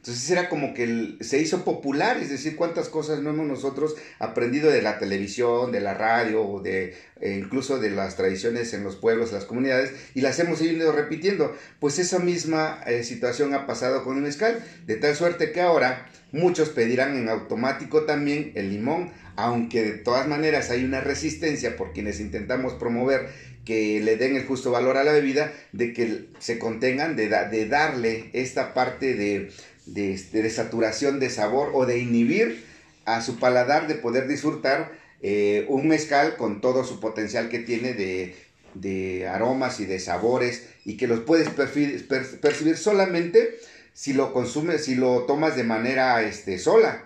Entonces 0.00 0.30
era 0.30 0.48
como 0.48 0.72
que 0.72 1.16
se 1.20 1.42
hizo 1.42 1.62
popular, 1.62 2.16
es 2.16 2.30
decir, 2.30 2.56
cuántas 2.56 2.88
cosas 2.88 3.20
no 3.20 3.30
hemos 3.30 3.46
nosotros 3.46 3.96
aprendido 4.18 4.70
de 4.70 4.80
la 4.80 4.98
televisión, 4.98 5.72
de 5.72 5.80
la 5.80 5.92
radio, 5.92 6.58
de 6.64 6.94
e 7.20 7.34
incluso 7.34 7.78
de 7.78 7.90
las 7.90 8.16
tradiciones 8.16 8.72
en 8.72 8.82
los 8.82 8.96
pueblos, 8.96 9.30
las 9.30 9.44
comunidades, 9.44 9.92
y 10.14 10.22
las 10.22 10.38
hemos 10.38 10.62
ido 10.62 10.90
repitiendo. 10.90 11.54
Pues 11.80 11.98
esa 11.98 12.18
misma 12.18 12.80
eh, 12.86 13.04
situación 13.04 13.52
ha 13.52 13.66
pasado 13.66 14.02
con 14.02 14.16
el 14.16 14.22
mezcal, 14.22 14.64
de 14.86 14.96
tal 14.96 15.14
suerte 15.14 15.52
que 15.52 15.60
ahora 15.60 16.10
muchos 16.32 16.70
pedirán 16.70 17.18
en 17.18 17.28
automático 17.28 18.04
también 18.04 18.52
el 18.54 18.70
limón, 18.70 19.12
aunque 19.36 19.82
de 19.82 19.98
todas 19.98 20.26
maneras 20.26 20.70
hay 20.70 20.82
una 20.82 21.02
resistencia 21.02 21.76
por 21.76 21.92
quienes 21.92 22.20
intentamos 22.20 22.72
promover 22.72 23.28
que 23.66 24.00
le 24.00 24.16
den 24.16 24.36
el 24.36 24.46
justo 24.46 24.70
valor 24.70 24.96
a 24.96 25.04
la 25.04 25.12
bebida, 25.12 25.52
de 25.72 25.92
que 25.92 26.28
se 26.38 26.58
contengan, 26.58 27.16
de 27.16 27.28
darle 27.68 28.30
esta 28.32 28.72
parte 28.72 29.14
de, 29.14 29.50
este, 29.94 30.42
de, 30.42 30.50
saturación 30.50 31.20
de 31.20 31.30
sabor 31.30 31.70
o 31.74 31.86
de 31.86 31.98
inhibir 31.98 32.64
a 33.04 33.22
su 33.22 33.38
paladar 33.38 33.88
de 33.88 33.94
poder 33.94 34.28
disfrutar 34.28 34.92
eh, 35.22 35.66
un 35.68 35.88
mezcal 35.88 36.36
con 36.36 36.60
todo 36.60 36.84
su 36.84 37.00
potencial 37.00 37.48
que 37.48 37.58
tiene 37.58 37.94
de, 37.94 38.36
de 38.74 39.28
aromas 39.28 39.80
y 39.80 39.86
de 39.86 39.98
sabores 39.98 40.68
y 40.84 40.96
que 40.96 41.06
los 41.06 41.20
puedes 41.20 41.48
percibir, 41.50 42.76
solamente 42.76 43.58
si 43.92 44.12
lo 44.12 44.32
consumes, 44.32 44.84
si 44.84 44.94
lo 44.94 45.24
tomas 45.24 45.56
de 45.56 45.64
manera 45.64 46.22
este, 46.22 46.58
sola. 46.58 47.04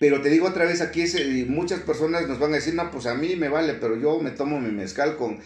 Pero 0.00 0.20
te 0.20 0.28
digo 0.28 0.46
otra 0.46 0.64
vez, 0.64 0.80
aquí 0.80 1.02
eh, 1.02 1.46
muchas 1.48 1.80
personas 1.80 2.28
nos 2.28 2.38
van 2.38 2.52
a 2.52 2.56
decir, 2.56 2.74
no, 2.74 2.90
pues 2.90 3.06
a 3.06 3.14
mí 3.14 3.34
me 3.36 3.48
vale, 3.48 3.74
pero 3.74 3.96
yo 3.96 4.20
me 4.20 4.30
tomo 4.30 4.60
mi 4.60 4.70
mezcal 4.70 5.16
con, 5.16 5.40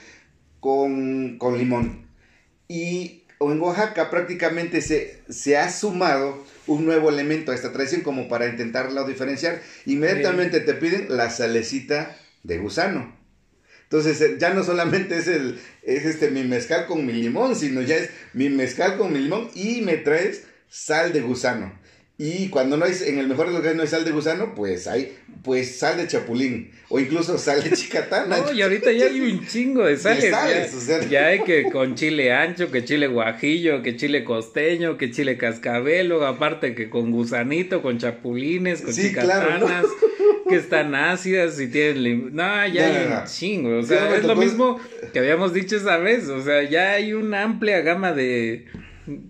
con, 0.61 1.38
con 1.38 1.57
limón. 1.57 2.07
Y 2.69 3.25
en 3.41 3.61
Oaxaca 3.61 4.11
prácticamente 4.11 4.81
se, 4.81 5.23
se 5.29 5.57
ha 5.57 5.71
sumado 5.71 6.45
un 6.66 6.85
nuevo 6.85 7.11
elemento 7.11 7.52
a 7.52 7.54
esta 7.54 7.73
tradición 7.73 8.02
como 8.02 8.28
para 8.28 8.49
intentarlo 8.49 9.04
diferenciar. 9.04 9.61
Inmediatamente 9.87 10.61
te 10.61 10.75
piden 10.75 11.16
la 11.16 11.31
salecita 11.31 12.16
de 12.42 12.59
gusano. 12.59 13.16
Entonces 13.85 14.21
eh, 14.23 14.37
ya 14.38 14.54
no 14.54 14.64
solamente 14.64 15.19
es 15.19 15.28
el 15.28 15.61
es 15.83 16.07
este 16.07 16.31
mi 16.31 16.45
mezcal 16.45 16.87
con 16.87 17.04
mi 17.04 17.12
limón, 17.12 17.54
sino 17.54 17.83
ya 17.83 17.97
es 17.97 18.11
mi 18.33 18.49
mezcal 18.49 18.97
con 18.97 19.12
mi 19.12 19.19
limón 19.19 19.50
y 19.54 19.83
me 19.83 19.99
traes 19.99 20.45
sal 20.69 21.12
de 21.12 21.21
gusano. 21.21 21.78
Y 22.25 22.50
cuando 22.50 22.76
no 22.76 22.85
hay, 22.85 22.93
en 23.05 23.19
el 23.19 23.26
mejor 23.26 23.49
de 23.49 23.52
los 23.52 23.62
casos 23.62 23.75
no 23.75 23.83
hay 23.83 23.88
sal 23.88 24.05
de 24.05 24.12
gusano, 24.12 24.55
pues 24.55 24.87
hay 24.87 25.19
pues 25.43 25.76
sal 25.76 25.97
de 25.97 26.07
chapulín 26.07 26.71
o 26.88 27.00
incluso 27.00 27.37
sal 27.37 27.64
de 27.64 27.73
chicatana. 27.73 28.37
no, 28.37 28.52
y 28.52 28.62
ahorita 28.62 28.93
ya 28.93 29.07
hay 29.07 29.21
un 29.23 29.45
chingo 29.45 29.85
de 29.85 29.97
sales. 29.97 30.31
ya, 31.11 31.26
hay 31.26 31.41
que 31.43 31.64
con 31.73 31.97
chile 31.97 32.33
ancho, 32.33 32.71
que 32.71 32.85
chile 32.85 33.09
guajillo, 33.09 33.83
que 33.83 33.97
chile 33.97 34.23
costeño, 34.23 34.97
que 34.99 35.11
chile 35.11 35.37
cascabelo, 35.37 36.25
aparte 36.25 36.76
que 36.76 36.88
con 36.88 37.11
gusanito, 37.11 37.83
con 37.83 37.99
chapulines, 37.99 38.83
con 38.83 38.95
chicatanas, 38.95 39.87
que 40.49 40.55
están 40.55 40.95
ácidas 40.95 41.61
y 41.61 41.67
tienen... 41.67 42.37
No, 42.37 42.69
ya, 42.69 42.87
hay 42.87 43.21
un 43.21 43.26
chingo. 43.26 43.79
O 43.79 43.83
sea, 43.83 44.14
es 44.14 44.23
lo 44.23 44.37
mismo 44.37 44.79
que 45.12 45.19
habíamos 45.19 45.52
dicho 45.52 45.75
esa 45.75 45.97
vez. 45.97 46.29
O 46.29 46.41
sea, 46.41 46.62
ya 46.62 46.93
hay 46.93 47.14
una 47.14 47.43
amplia 47.43 47.81
gama 47.81 48.12
de... 48.12 48.67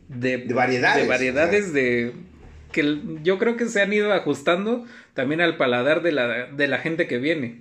De, 0.09 0.37
variedades. 0.53 1.05
De 1.05 1.09
variedades 1.09 1.73
de 1.73 2.13
que 2.73 2.99
yo 3.23 3.39
creo 3.39 3.57
que 3.57 3.67
se 3.67 3.83
han 3.83 3.93
ido 3.93 4.13
ajustando 4.13 4.87
también 5.15 5.41
al 5.41 5.57
paladar 5.57 6.03
de 6.03 6.13
la, 6.13 6.47
de 6.47 6.67
la 6.69 6.79
gente 6.79 7.07
que 7.07 7.19
viene. 7.19 7.61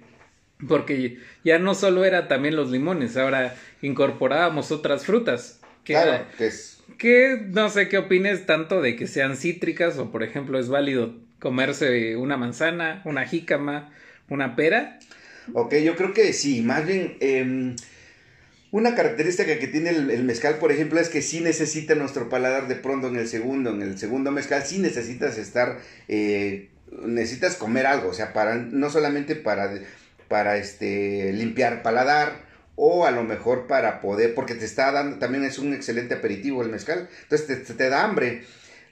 Porque 0.68 1.20
ya 1.44 1.60
no 1.60 1.76
solo 1.76 2.06
era 2.06 2.28
también 2.28 2.56
los 2.56 2.70
limones, 2.72 3.18
ahora 3.18 3.56
incorporábamos 3.82 4.72
otras 4.72 5.06
frutas. 5.06 5.60
Que, 5.84 5.94
claro, 5.94 6.26
que 6.38 6.48
es... 6.48 6.84
Que 6.98 7.42
no 7.48 7.70
sé 7.70 7.90
qué 7.90 7.98
opines 7.98 8.46
tanto 8.46 8.82
de 8.82 8.96
que 8.96 9.08
sean 9.08 9.36
cítricas 9.36 9.98
o 9.98 10.12
por 10.12 10.22
ejemplo 10.22 10.60
es 10.60 10.70
válido 10.70 11.16
comerse 11.40 12.16
una 12.16 12.38
manzana, 12.38 13.02
una 13.06 13.26
jícama, 13.26 13.92
una 14.30 14.56
pera. 14.56 15.00
Ok, 15.54 15.76
yo 15.84 15.96
creo 15.96 16.14
que 16.14 16.34
sí, 16.34 16.62
más 16.62 16.86
bien... 16.86 17.18
Em, 17.20 17.76
una 18.72 18.96
característica 18.96 19.60
que 19.60 19.68
tiene 19.68 19.90
el, 19.90 20.24
mezcal, 20.24 20.56
por 20.56 20.72
ejemplo, 20.72 21.00
es 21.00 21.10
que 21.10 21.22
sí 21.22 21.42
necesita 21.42 21.94
nuestro 21.96 22.30
paladar 22.30 22.68
de 22.70 22.76
pronto 22.76 23.08
en 23.08 23.18
el 23.18 23.28
segundo, 23.28 23.72
en 23.72 23.82
el 23.82 23.98
segundo 23.98 24.32
mezcal, 24.32 24.64
sí 24.66 24.80
necesitas 24.80 25.38
estar, 25.38 25.80
eh, 26.08 26.70
necesitas 27.04 27.58
comer 27.58 27.86
algo, 27.86 28.10
o 28.10 28.14
sea, 28.14 28.32
para, 28.32 28.56
no 28.56 28.90
solamente 28.90 29.36
para, 29.36 29.74
para 30.30 30.56
este, 30.56 31.34
limpiar 31.34 31.84
paladar, 31.84 32.50
o 32.78 33.06
a 33.06 33.12
lo 33.12 33.24
mejor 33.24 33.68
para 33.68 34.00
poder, 34.00 34.34
porque 34.34 34.56
te 34.56 34.66
está 34.66 34.92
dando, 34.92 35.20
también 35.20 35.44
es 35.44 35.60
un 35.60 35.74
excelente 35.74 36.16
aperitivo 36.16 36.62
el 36.64 36.70
mezcal, 36.70 37.10
entonces 37.24 37.66
te, 37.66 37.74
te 37.74 37.90
da 37.90 38.06
hambre. 38.06 38.44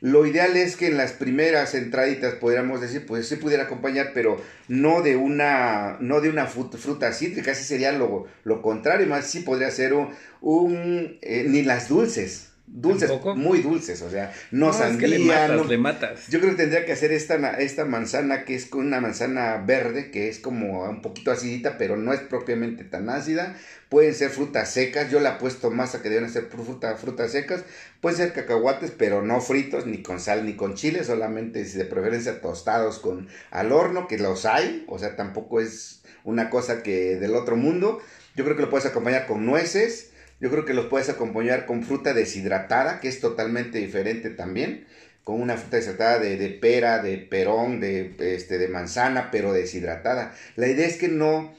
Lo 0.01 0.25
ideal 0.25 0.55
es 0.55 0.75
que 0.75 0.87
en 0.87 0.97
las 0.97 1.11
primeras 1.11 1.75
entraditas 1.75 2.35
podríamos 2.35 2.79
decir, 2.81 3.05
pues 3.05 3.27
sí 3.27 3.35
pudiera 3.35 3.63
acompañar, 3.63 4.11
pero 4.13 4.41
no 4.67 5.01
de 5.01 5.15
una, 5.17 5.97
no 5.99 6.21
de 6.21 6.29
una 6.29 6.47
fruta, 6.47 7.11
cítrica, 7.11 7.51
así 7.51 7.63
sería 7.63 7.91
lo, 7.91 8.25
lo 8.43 8.61
contrario, 8.61 9.07
más 9.07 9.25
sí 9.25 9.41
podría 9.41 9.71
ser 9.71 9.93
un, 9.93 10.09
un 10.41 11.17
eh, 11.21 11.45
ni 11.47 11.63
las 11.63 11.89
dulces 11.89 12.48
dulces, 12.71 13.11
muy 13.35 13.61
dulces, 13.61 14.01
o 14.01 14.09
sea, 14.09 14.33
no, 14.51 14.67
no 14.67 14.73
sandía, 14.73 15.07
le 15.07 15.19
matas, 15.19 15.67
le 15.67 15.77
matas. 15.77 16.27
Yo 16.27 16.39
creo 16.39 16.51
que 16.51 16.57
tendría 16.57 16.85
que 16.85 16.91
hacer 16.91 17.11
esta, 17.11 17.35
esta 17.59 17.85
manzana 17.85 18.45
que 18.45 18.55
es 18.55 18.71
una 18.71 19.01
manzana 19.01 19.57
verde, 19.57 20.11
que 20.11 20.29
es 20.29 20.39
como 20.39 20.83
un 20.83 21.01
poquito 21.01 21.31
acidita, 21.31 21.77
pero 21.77 21.97
no 21.97 22.13
es 22.13 22.19
propiamente 22.21 22.83
tan 22.83 23.09
ácida. 23.09 23.55
Pueden 23.89 24.13
ser 24.13 24.29
frutas 24.29 24.71
secas, 24.71 25.09
yo 25.09 25.19
la 25.19 25.35
he 25.35 25.39
puesto 25.39 25.71
más 25.71 25.95
a 25.95 26.01
que 26.01 26.09
deben 26.09 26.29
ser 26.29 26.43
fruta, 26.45 26.95
frutas 26.95 27.31
secas. 27.31 27.63
Pueden 28.01 28.17
ser 28.17 28.33
cacahuates, 28.33 28.91
pero 28.91 29.23
no 29.23 29.41
fritos, 29.41 29.87
ni 29.87 30.03
con 30.03 30.19
sal, 30.19 30.45
ni 30.45 30.55
con 30.55 30.75
chile, 30.75 31.03
solamente 31.03 31.63
de 31.63 31.85
preferencia 31.85 32.39
tostados 32.39 32.99
con 32.99 33.27
al 33.49 33.71
horno, 33.71 34.07
que 34.07 34.19
los 34.19 34.45
hay, 34.45 34.85
o 34.87 34.99
sea, 34.99 35.15
tampoco 35.15 35.59
es 35.59 36.03
una 36.23 36.49
cosa 36.49 36.83
que 36.83 37.15
del 37.15 37.35
otro 37.35 37.55
mundo. 37.55 37.99
Yo 38.35 38.45
creo 38.45 38.55
que 38.55 38.61
lo 38.61 38.69
puedes 38.69 38.85
acompañar 38.85 39.25
con 39.25 39.45
nueces, 39.45 40.11
yo 40.39 40.49
creo 40.49 40.65
que 40.65 40.73
los 40.73 40.85
puedes 40.85 41.09
acompañar 41.09 41.65
con 41.65 41.83
fruta 41.83 42.13
deshidratada, 42.13 42.99
que 42.99 43.07
es 43.07 43.19
totalmente 43.19 43.77
diferente 43.77 44.29
también. 44.29 44.85
Con 45.23 45.41
una 45.41 45.57
fruta 45.57 45.77
deshidratada 45.77 46.19
de, 46.19 46.37
de 46.37 46.49
pera, 46.49 47.03
de 47.03 47.17
perón, 47.17 47.79
de, 47.79 48.13
este, 48.19 48.57
de 48.57 48.67
manzana, 48.67 49.29
pero 49.31 49.53
deshidratada. 49.53 50.33
La 50.55 50.67
idea 50.67 50.87
es 50.87 50.97
que 50.97 51.09
no 51.09 51.53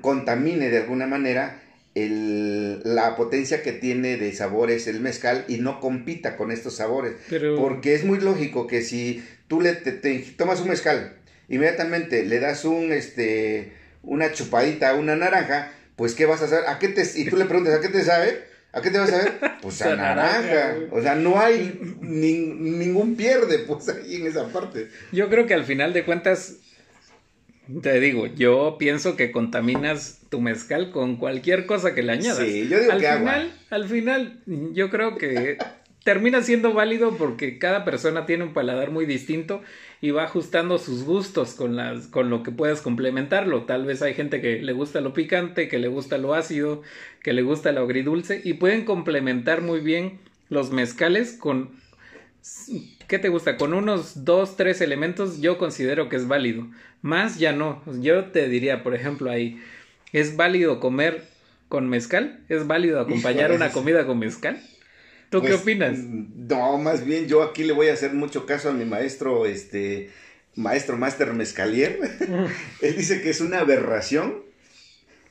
contamine 0.00 0.70
de 0.70 0.78
alguna 0.78 1.06
manera 1.06 1.60
el, 1.94 2.80
la 2.84 3.16
potencia 3.16 3.62
que 3.62 3.72
tiene 3.72 4.16
de 4.16 4.32
sabores 4.32 4.86
el 4.86 5.00
mezcal 5.00 5.44
y 5.48 5.58
no 5.58 5.80
compita 5.80 6.36
con 6.36 6.50
estos 6.50 6.76
sabores. 6.76 7.14
Porque 7.56 7.94
es 7.94 8.04
muy 8.04 8.20
lógico 8.20 8.66
que 8.66 8.82
si 8.82 9.24
tú 9.48 9.60
le 9.60 9.74
te, 9.74 10.18
tomas 10.36 10.60
un 10.60 10.68
mezcal, 10.68 11.16
inmediatamente 11.48 12.24
le 12.24 12.40
das 12.40 12.64
un 12.64 12.92
este 12.92 13.72
una 14.02 14.32
chupadita 14.32 14.90
a 14.90 14.94
una 14.94 15.16
naranja, 15.16 15.72
pues 15.96 16.14
¿qué 16.14 16.26
vas 16.26 16.42
a 16.42 16.46
hacer? 16.46 16.66
¿A 16.66 16.78
qué 16.78 16.88
te, 16.88 17.02
y 17.14 17.28
tú 17.28 17.36
le 17.36 17.44
preguntas, 17.44 17.74
¿a 17.74 17.80
qué 17.80 17.88
te 17.88 18.02
sabe? 18.02 18.44
¿A 18.72 18.82
qué 18.82 18.90
te 18.90 18.98
vas 18.98 19.12
a 19.12 19.18
ver? 19.18 19.32
Pues 19.62 19.80
a 19.82 19.94
naranja. 19.96 20.74
O 20.90 21.00
sea, 21.00 21.14
no 21.14 21.40
hay 21.40 21.78
ningún 22.00 23.16
pierde, 23.16 23.60
pues 23.60 23.88
ahí 23.88 24.16
en 24.16 24.26
esa 24.26 24.48
parte. 24.48 24.88
Yo 25.12 25.28
creo 25.28 25.46
que 25.46 25.54
al 25.54 25.64
final 25.64 25.92
de 25.92 26.04
cuentas, 26.04 26.56
te 27.82 28.00
digo, 28.00 28.26
yo 28.26 28.76
pienso 28.78 29.14
que 29.16 29.30
contaminas 29.30 30.18
tu 30.28 30.40
mezcal 30.40 30.90
con 30.90 31.16
cualquier 31.16 31.66
cosa 31.66 31.94
que 31.94 32.02
le 32.02 32.12
añadas. 32.12 32.38
Sí, 32.38 32.68
yo 32.68 32.80
digo 32.80 32.92
al 32.92 33.00
que 33.00 33.12
final, 33.12 33.52
Al 33.70 33.88
final, 33.88 34.42
yo 34.46 34.90
creo 34.90 35.16
que 35.16 35.56
termina 36.02 36.42
siendo 36.42 36.74
válido 36.74 37.16
porque 37.16 37.58
cada 37.58 37.84
persona 37.84 38.26
tiene 38.26 38.44
un 38.44 38.52
paladar 38.52 38.90
muy 38.90 39.06
distinto 39.06 39.62
y 40.04 40.10
va 40.10 40.24
ajustando 40.24 40.76
sus 40.76 41.04
gustos 41.04 41.54
con 41.54 41.76
las 41.76 42.08
con 42.08 42.28
lo 42.28 42.42
que 42.42 42.50
puedas 42.50 42.82
complementarlo. 42.82 43.62
Tal 43.62 43.86
vez 43.86 44.02
hay 44.02 44.12
gente 44.12 44.42
que 44.42 44.60
le 44.60 44.74
gusta 44.74 45.00
lo 45.00 45.14
picante, 45.14 45.66
que 45.66 45.78
le 45.78 45.88
gusta 45.88 46.18
lo 46.18 46.34
ácido, 46.34 46.82
que 47.22 47.32
le 47.32 47.40
gusta 47.40 47.72
lo 47.72 47.80
agridulce 47.80 48.38
y 48.44 48.52
pueden 48.52 48.84
complementar 48.84 49.62
muy 49.62 49.80
bien 49.80 50.18
los 50.50 50.72
mezcales 50.72 51.38
con 51.38 51.70
¿qué 53.08 53.18
te 53.18 53.30
gusta? 53.30 53.56
Con 53.56 53.72
unos 53.72 54.26
dos, 54.26 54.58
tres 54.58 54.82
elementos 54.82 55.40
yo 55.40 55.56
considero 55.56 56.10
que 56.10 56.16
es 56.16 56.28
válido. 56.28 56.66
Más 57.00 57.38
ya 57.38 57.52
no. 57.52 57.82
Yo 58.02 58.26
te 58.26 58.46
diría, 58.50 58.82
por 58.82 58.94
ejemplo, 58.94 59.30
ahí, 59.30 59.58
¿es 60.12 60.36
válido 60.36 60.80
comer 60.80 61.24
con 61.70 61.88
mezcal? 61.88 62.40
¿Es 62.50 62.66
válido 62.66 63.00
acompañar 63.00 63.52
una 63.52 63.72
comida 63.72 64.04
con 64.04 64.18
mezcal? 64.18 64.60
¿Tú 65.34 65.42
qué 65.42 65.48
pues, 65.48 65.62
opinas? 65.62 65.98
No, 65.98 66.78
más 66.78 67.04
bien 67.04 67.26
yo 67.26 67.42
aquí 67.42 67.64
le 67.64 67.72
voy 67.72 67.88
a 67.88 67.94
hacer 67.94 68.12
mucho 68.12 68.46
caso 68.46 68.68
a 68.68 68.72
mi 68.72 68.84
maestro, 68.84 69.46
este, 69.46 70.10
maestro 70.54 70.96
Master 70.96 71.32
Mezcalier. 71.32 71.98
Él 72.80 72.96
dice 72.96 73.20
que 73.20 73.30
es 73.30 73.40
una 73.40 73.58
aberración 73.58 74.44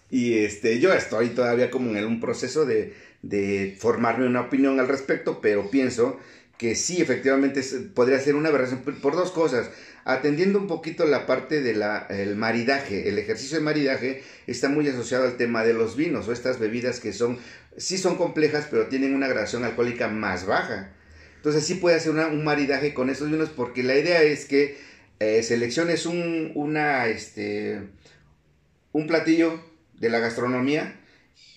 y 0.10 0.40
este, 0.40 0.80
yo 0.82 0.94
estoy 0.94 1.30
todavía 1.30 1.72
como 1.72 1.96
en 1.96 2.06
un 2.06 2.20
proceso 2.20 2.66
de, 2.66 2.94
de 3.22 3.78
formarme 3.80 4.28
una 4.28 4.42
opinión 4.42 4.78
al 4.82 4.90
respecto, 4.90 5.40
pero 5.40 5.72
pienso 5.72 6.20
que 6.58 6.76
sí, 6.76 7.02
efectivamente 7.02 7.62
podría 7.94 8.20
ser 8.20 8.36
una 8.36 8.50
aberración 8.50 8.82
por 8.82 9.16
dos 9.16 9.32
cosas. 9.32 9.70
Atendiendo 10.06 10.60
un 10.60 10.68
poquito 10.68 11.06
la 11.06 11.26
parte 11.26 11.62
del 11.62 12.36
maridaje, 12.36 13.08
el 13.08 13.18
ejercicio 13.18 13.58
de 13.58 13.64
maridaje 13.64 14.24
está 14.48 14.68
muy 14.68 14.88
asociado 14.88 15.24
al 15.24 15.38
tema 15.38 15.64
de 15.64 15.74
los 15.74 15.96
vinos 15.96 16.28
o 16.28 16.34
estas 16.34 16.60
bebidas 16.60 17.00
que 17.00 17.14
son, 17.14 17.38
sí 17.78 17.98
son 17.98 18.16
complejas, 18.16 18.68
pero 18.70 18.88
tienen 18.88 19.16
una 19.16 19.28
gradación 19.28 19.64
alcohólica 19.64 20.08
más 20.08 20.46
baja. 20.46 20.94
Entonces 21.38 21.66
sí 21.66 21.76
puede 21.76 21.98
hacer 21.98 22.12
un 22.12 22.44
maridaje 22.44 22.94
con 22.94 23.10
esos 23.10 23.30
vinos 23.30 23.50
porque 23.50 23.84
la 23.84 23.98
idea 23.98 24.22
es 24.22 24.46
que 24.46 24.78
eh, 25.20 25.44
selecciones 25.44 26.06
un, 26.06 26.52
una, 26.56 27.08
este, 27.08 27.82
un 28.92 29.08
platillo 29.08 29.60
de 30.00 30.10
la 30.10 30.20
gastronomía 30.20 31.00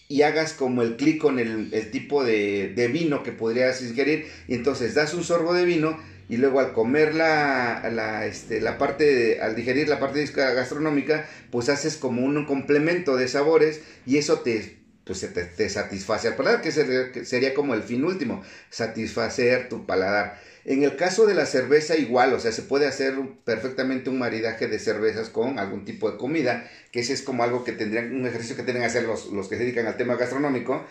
y 0.09 0.23
hagas 0.23 0.53
como 0.53 0.83
el 0.83 0.97
clic 0.97 1.21
con 1.21 1.39
el, 1.39 1.71
tipo 1.91 2.25
de, 2.25 2.73
de, 2.75 2.89
vino 2.89 3.23
que 3.23 3.33
podrías 3.33 3.83
ingerir 3.83 4.27
y 4.47 4.55
entonces 4.55 4.95
das 4.95 5.15
un 5.15 5.25
sorbo 5.25 5.55
de 5.55 5.65
vino 5.65 5.99
y 6.29 6.37
luego 6.37 6.61
al 6.61 6.73
comer 6.73 7.15
la, 7.15 7.89
la, 7.93 8.27
este, 8.27 8.61
la 8.61 8.79
parte, 8.79 9.41
al 9.41 9.55
digerir 9.55 9.89
la 9.89 10.01
parte 10.01 10.25
gastronómica, 10.27 11.29
pues 11.51 11.69
haces 11.69 11.97
como 11.97 12.25
un 12.25 12.45
complemento 12.45 13.17
de 13.17 13.29
sabores 13.29 13.83
y 14.07 14.19
eso 14.19 14.41
te, 14.41 14.76
pues 15.07 15.21
te, 15.21 15.29
te 15.29 15.69
satisface 15.69 16.27
al 16.27 16.35
paladar, 16.35 16.61
que 16.61 16.73
sería 16.73 17.55
como 17.55 17.75
el 17.75 17.85
fin 17.85 18.05
último, 18.05 18.43
satisfacer 18.71 19.69
tu 19.69 19.87
paladar. 19.87 20.37
En 20.65 20.83
el 20.83 20.97
caso 20.97 21.27
de 21.27 21.35
la 21.35 21.47
cerveza 21.47 21.97
igual, 21.97 22.35
o 22.35 22.41
sea, 22.41 22.51
se 22.51 22.63
puede 22.63 22.89
hacer 22.89 23.15
perfectamente 23.45 24.11
un 24.11 24.19
maridaje 24.19 24.67
de 24.67 24.81
cervezas 24.81 25.29
con 25.29 25.61
algún 25.61 25.85
tipo 25.85 26.11
de 26.11 26.19
comida, 26.19 26.69
que 26.91 27.01
ese 27.01 27.13
es 27.13 27.23
como 27.23 27.45
algo 27.45 27.63
que 27.63 27.71
tendrían, 27.71 28.17
un 28.17 28.27
ejercicio 28.27 28.57
que 28.57 28.65
tienen 28.65 28.83
que 28.83 28.89
hacer 28.89 29.05
los, 29.05 29.27
los 29.27 29.47
que 29.47 29.57
se 29.57 29.63
dedican 29.63 29.87
al 29.87 29.97
tema 29.97 30.17
gastronómico, 30.17 30.85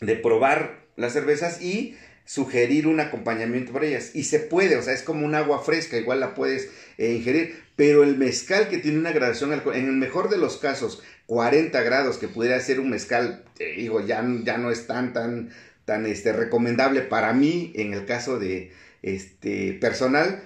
de 0.00 0.14
probar 0.14 0.84
las 0.94 1.12
cervezas 1.12 1.60
y 1.60 1.96
sugerir 2.24 2.86
un 2.86 3.00
acompañamiento 3.00 3.72
para 3.72 3.86
ellas. 3.86 4.12
Y 4.14 4.22
se 4.22 4.38
puede, 4.38 4.76
o 4.76 4.82
sea, 4.82 4.94
es 4.94 5.02
como 5.02 5.26
un 5.26 5.34
agua 5.34 5.64
fresca, 5.64 5.96
igual 5.96 6.20
la 6.20 6.34
puedes 6.34 6.70
eh, 6.96 7.12
ingerir, 7.12 7.60
pero 7.74 8.04
el 8.04 8.16
mezcal 8.16 8.68
que 8.68 8.78
tiene 8.78 8.98
una 8.98 9.12
gradación, 9.12 9.52
en 9.52 9.86
el 9.86 9.96
mejor 9.96 10.30
de 10.30 10.38
los 10.38 10.58
casos, 10.58 11.02
40 11.26 11.80
grados, 11.82 12.18
que 12.18 12.28
pudiera 12.28 12.58
ser 12.60 12.80
un 12.80 12.90
mezcal, 12.90 13.44
digo, 13.76 14.00
ya, 14.00 14.24
ya 14.44 14.58
no 14.58 14.70
es 14.70 14.86
tan, 14.86 15.12
tan, 15.12 15.50
tan 15.84 16.06
este, 16.06 16.32
recomendable 16.32 17.02
para 17.02 17.32
mí 17.32 17.72
en 17.74 17.94
el 17.94 18.04
caso 18.06 18.38
de, 18.38 18.72
este, 19.02 19.74
personal, 19.74 20.42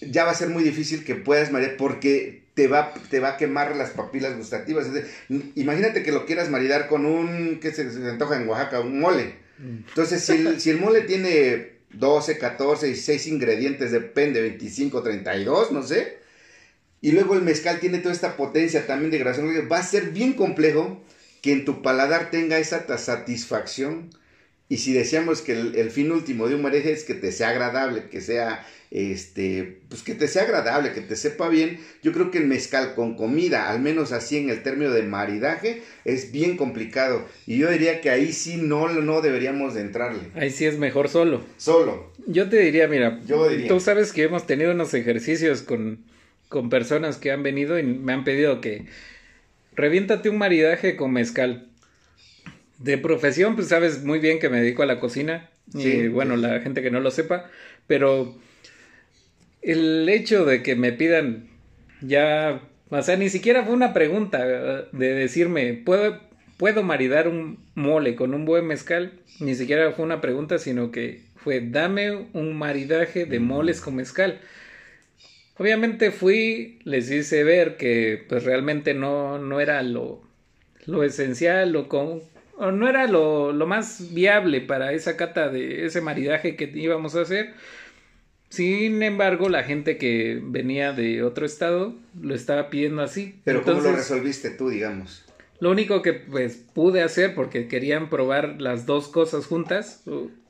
ya 0.00 0.24
va 0.24 0.32
a 0.32 0.34
ser 0.34 0.48
muy 0.48 0.62
difícil 0.62 1.04
que 1.04 1.14
puedas 1.14 1.50
maridar 1.50 1.76
porque 1.76 2.44
te 2.54 2.68
va, 2.68 2.92
te 3.10 3.20
va 3.20 3.30
a 3.30 3.36
quemar 3.36 3.76
las 3.76 3.90
papilas 3.90 4.36
gustativas. 4.36 4.86
imagínate 5.54 6.02
que 6.02 6.12
lo 6.12 6.26
quieras 6.26 6.50
maridar 6.50 6.88
con 6.88 7.06
un, 7.06 7.60
que 7.60 7.72
se, 7.72 7.82
antoja 7.82 8.36
en 8.36 8.48
Oaxaca? 8.48 8.80
Un 8.80 9.00
mole. 9.00 9.34
Mm. 9.58 9.88
Entonces, 9.88 10.24
si 10.24 10.32
el, 10.32 10.60
si 10.60 10.70
el 10.70 10.78
mole 10.78 11.02
tiene 11.02 11.80
12, 11.92 12.38
14, 12.38 12.86
16 12.86 13.26
ingredientes, 13.28 13.92
depende, 13.92 14.42
25, 14.42 15.02
32, 15.02 15.72
no 15.72 15.82
sé. 15.82 16.19
Y 17.00 17.12
luego 17.12 17.34
el 17.34 17.42
mezcal 17.42 17.80
tiene 17.80 17.98
toda 17.98 18.14
esta 18.14 18.36
potencia 18.36 18.86
también 18.86 19.10
de 19.10 19.18
grabación. 19.18 19.68
Va 19.70 19.78
a 19.78 19.82
ser 19.82 20.10
bien 20.10 20.34
complejo 20.34 21.02
que 21.40 21.52
en 21.52 21.64
tu 21.64 21.82
paladar 21.82 22.30
tenga 22.30 22.58
esa 22.58 22.86
satisfacción 22.98 24.10
y 24.70 24.76
si 24.76 24.92
decíamos 24.92 25.42
que 25.42 25.50
el, 25.50 25.90
fin 25.90 26.12
último 26.12 26.46
de 26.46 26.54
un 26.54 26.62
maridaje 26.62 26.92
es 26.92 27.02
que 27.02 27.14
te 27.14 27.32
sea 27.32 27.48
agradable, 27.48 28.04
que 28.08 28.20
sea, 28.20 28.64
este, 28.92 29.80
pues 29.88 30.04
que 30.04 30.14
te 30.14 30.28
sea 30.28 30.44
agradable, 30.44 30.92
que 30.92 31.00
te 31.00 31.16
sepa 31.16 31.48
bien, 31.48 31.80
yo 32.04 32.12
creo 32.12 32.30
que 32.30 32.38
el 32.38 32.46
mezcal 32.46 32.94
con 32.94 33.16
comida, 33.16 33.68
al 33.68 33.80
menos 33.80 34.12
así 34.12 34.36
en 34.36 34.48
el 34.48 34.62
término 34.62 34.92
de 34.92 35.02
maridaje, 35.02 35.82
es 36.04 36.30
bien 36.30 36.56
complicado. 36.56 37.26
Y 37.48 37.58
yo 37.58 37.68
diría 37.68 38.00
que 38.00 38.10
ahí 38.10 38.32
sí 38.32 38.58
no, 38.58 38.88
no 38.88 39.20
deberíamos 39.22 39.74
de 39.74 39.80
entrarle. 39.80 40.20
Ahí 40.36 40.50
sí 40.50 40.66
es 40.66 40.78
mejor 40.78 41.08
solo. 41.08 41.42
Solo. 41.56 42.12
Yo 42.28 42.48
te 42.48 42.58
diría, 42.58 42.86
mira, 42.86 43.18
yo 43.26 43.48
tú 43.66 43.80
sabes 43.80 44.12
que 44.12 44.22
hemos 44.22 44.46
tenido 44.46 44.70
unos 44.70 44.94
ejercicios 44.94 45.62
con, 45.62 46.04
con 46.50 46.68
personas 46.68 47.16
que 47.16 47.30
han 47.30 47.42
venido 47.42 47.78
y 47.78 47.82
me 47.84 48.12
han 48.12 48.24
pedido 48.24 48.60
que 48.60 48.84
reviéntate 49.74 50.28
un 50.28 50.36
maridaje 50.36 50.96
con 50.96 51.12
mezcal. 51.12 51.68
De 52.78 52.98
profesión, 52.98 53.54
pues 53.54 53.68
sabes 53.68 54.02
muy 54.04 54.18
bien 54.18 54.40
que 54.40 54.48
me 54.50 54.60
dedico 54.60 54.82
a 54.82 54.86
la 54.86 55.00
cocina. 55.00 55.48
y 55.72 56.08
bueno, 56.08 56.36
la 56.36 56.60
gente 56.60 56.82
que 56.82 56.90
no 56.90 57.00
lo 57.00 57.10
sepa. 57.10 57.48
Pero 57.86 58.36
el 59.62 60.08
hecho 60.08 60.44
de 60.44 60.62
que 60.62 60.74
me 60.76 60.92
pidan 60.92 61.48
ya. 62.00 62.60
O 62.88 63.00
sea, 63.02 63.16
ni 63.16 63.28
siquiera 63.28 63.62
fue 63.64 63.74
una 63.74 63.92
pregunta 63.92 64.44
de 64.90 65.14
decirme, 65.14 65.74
¿puedo, 65.74 66.18
¿puedo 66.56 66.82
maridar 66.82 67.28
un 67.28 67.60
mole 67.76 68.16
con 68.16 68.34
un 68.34 68.44
buen 68.44 68.66
mezcal? 68.66 69.12
Ni 69.38 69.54
siquiera 69.54 69.92
fue 69.92 70.04
una 70.04 70.20
pregunta, 70.20 70.58
sino 70.58 70.90
que 70.90 71.22
fue, 71.36 71.60
dame 71.60 72.26
un 72.32 72.58
maridaje 72.58 73.24
de 73.24 73.38
moles 73.38 73.80
con 73.80 73.94
mezcal. 73.94 74.40
Obviamente 75.60 76.10
fui, 76.10 76.78
les 76.84 77.10
hice 77.10 77.44
ver 77.44 77.76
que 77.76 78.24
pues 78.30 78.44
realmente 78.44 78.94
no, 78.94 79.36
no 79.36 79.60
era 79.60 79.82
lo, 79.82 80.22
lo 80.86 81.04
esencial, 81.04 81.70
lo, 81.70 81.86
con, 81.86 82.22
no 82.58 82.88
era 82.88 83.06
lo, 83.06 83.52
lo, 83.52 83.66
más 83.66 84.14
viable 84.14 84.62
para 84.62 84.94
esa 84.94 85.18
cata 85.18 85.50
de 85.50 85.84
ese 85.84 86.00
maridaje 86.00 86.56
que 86.56 86.64
íbamos 86.74 87.14
a 87.14 87.20
hacer. 87.20 87.52
Sin 88.48 89.02
embargo, 89.02 89.50
la 89.50 89.62
gente 89.62 89.98
que 89.98 90.40
venía 90.42 90.94
de 90.94 91.22
otro 91.22 91.44
estado 91.44 91.94
lo 92.18 92.34
estaba 92.34 92.70
pidiendo 92.70 93.02
así. 93.02 93.38
Pero 93.44 93.62
¿cómo 93.62 93.82
lo 93.82 93.92
resolviste 93.92 94.48
tú, 94.48 94.70
digamos? 94.70 95.26
Lo 95.58 95.70
único 95.70 96.00
que 96.00 96.14
pues 96.14 96.56
pude 96.72 97.02
hacer 97.02 97.34
porque 97.34 97.68
querían 97.68 98.08
probar 98.08 98.62
las 98.62 98.86
dos 98.86 99.08
cosas 99.08 99.44
juntas. 99.44 100.04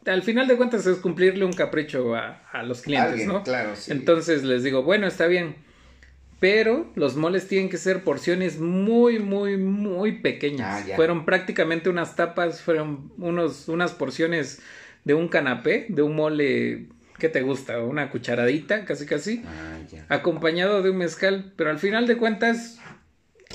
Al 0.06 0.22
final 0.22 0.48
de 0.48 0.56
cuentas 0.56 0.86
es 0.86 0.98
cumplirle 0.98 1.44
un 1.44 1.52
capricho 1.52 2.14
a, 2.14 2.42
a 2.52 2.62
los 2.62 2.82
clientes, 2.82 3.26
¿no? 3.26 3.42
Claro, 3.42 3.76
sí. 3.76 3.92
Entonces 3.92 4.42
les 4.44 4.62
digo, 4.62 4.82
bueno, 4.82 5.06
está 5.06 5.26
bien 5.26 5.56
pero 6.40 6.90
los 6.94 7.16
moles 7.16 7.46
tienen 7.46 7.68
que 7.68 7.76
ser 7.76 8.02
porciones 8.02 8.58
muy, 8.58 9.18
muy, 9.18 9.58
muy 9.58 10.12
pequeñas. 10.20 10.86
Ah, 10.88 10.96
fueron 10.96 11.26
prácticamente 11.26 11.90
unas 11.90 12.16
tapas, 12.16 12.62
fueron 12.62 13.12
unos, 13.18 13.68
unas 13.68 13.92
porciones 13.92 14.60
de 15.04 15.12
un 15.12 15.28
canapé, 15.28 15.84
de 15.90 16.00
un 16.00 16.16
mole 16.16 16.86
que 17.18 17.28
te 17.28 17.42
gusta, 17.42 17.80
una 17.80 18.10
cucharadita, 18.10 18.86
casi 18.86 19.04
casi, 19.04 19.42
ah, 19.46 19.78
acompañado 20.08 20.82
de 20.82 20.88
un 20.88 20.96
mezcal, 20.96 21.52
pero 21.56 21.68
al 21.68 21.78
final 21.78 22.06
de 22.06 22.16
cuentas 22.16 22.78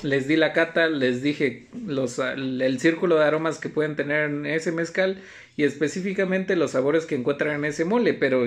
les 0.02 0.28
di 0.28 0.36
la 0.36 0.52
cata, 0.52 0.86
les 0.86 1.22
dije 1.22 1.66
los, 1.86 2.20
el 2.20 2.78
círculo 2.78 3.16
de 3.16 3.24
aromas 3.24 3.58
que 3.58 3.68
pueden 3.68 3.96
tener 3.96 4.30
en 4.30 4.46
ese 4.46 4.70
mezcal 4.70 5.20
y 5.56 5.64
específicamente 5.64 6.56
los 6.56 6.72
sabores 6.72 7.06
que 7.06 7.14
encuentran 7.14 7.56
en 7.56 7.64
ese 7.64 7.84
mole, 7.84 8.14
pero 8.14 8.46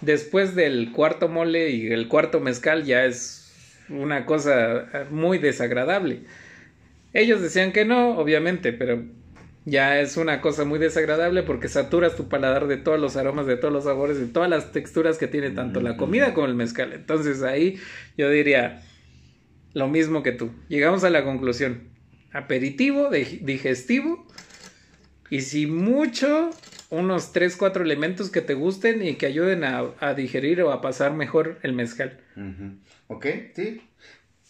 después 0.00 0.54
del 0.54 0.92
cuarto 0.92 1.28
mole 1.28 1.70
y 1.70 1.88
el 1.88 2.08
cuarto 2.08 2.40
mezcal 2.40 2.84
ya 2.84 3.04
es 3.04 3.52
una 3.88 4.26
cosa 4.26 5.06
muy 5.10 5.38
desagradable. 5.38 6.20
Ellos 7.12 7.40
decían 7.40 7.72
que 7.72 7.84
no, 7.84 8.18
obviamente, 8.18 8.72
pero 8.72 9.02
ya 9.64 10.00
es 10.00 10.16
una 10.16 10.40
cosa 10.40 10.64
muy 10.64 10.78
desagradable 10.78 11.42
porque 11.42 11.68
saturas 11.68 12.16
tu 12.16 12.28
paladar 12.28 12.66
de 12.66 12.76
todos 12.76 13.00
los 13.00 13.16
aromas, 13.16 13.46
de 13.46 13.56
todos 13.56 13.72
los 13.72 13.84
sabores, 13.84 14.18
de 14.18 14.26
todas 14.26 14.50
las 14.50 14.72
texturas 14.72 15.16
que 15.16 15.26
tiene 15.26 15.50
tanto 15.50 15.80
la 15.80 15.96
comida 15.96 16.34
como 16.34 16.46
el 16.46 16.54
mezcal. 16.54 16.92
Entonces 16.92 17.42
ahí 17.42 17.78
yo 18.18 18.28
diría 18.28 18.82
lo 19.72 19.88
mismo 19.88 20.22
que 20.22 20.32
tú. 20.32 20.50
Llegamos 20.68 21.02
a 21.04 21.10
la 21.10 21.24
conclusión. 21.24 21.88
Aperitivo, 22.32 23.10
digestivo. 23.10 24.26
Y 25.30 25.40
si 25.40 25.66
mucho, 25.66 26.50
unos 26.90 27.32
3, 27.32 27.56
4 27.56 27.82
elementos 27.82 28.30
que 28.30 28.40
te 28.40 28.54
gusten 28.54 29.02
y 29.02 29.14
que 29.16 29.26
ayuden 29.26 29.64
a, 29.64 30.14
digerir 30.14 30.62
o 30.62 30.72
a 30.72 30.80
pasar 30.80 31.12
mejor 31.14 31.58
el 31.62 31.72
mezcal. 31.72 32.20
Ok, 33.08 33.26
sí. 33.54 33.82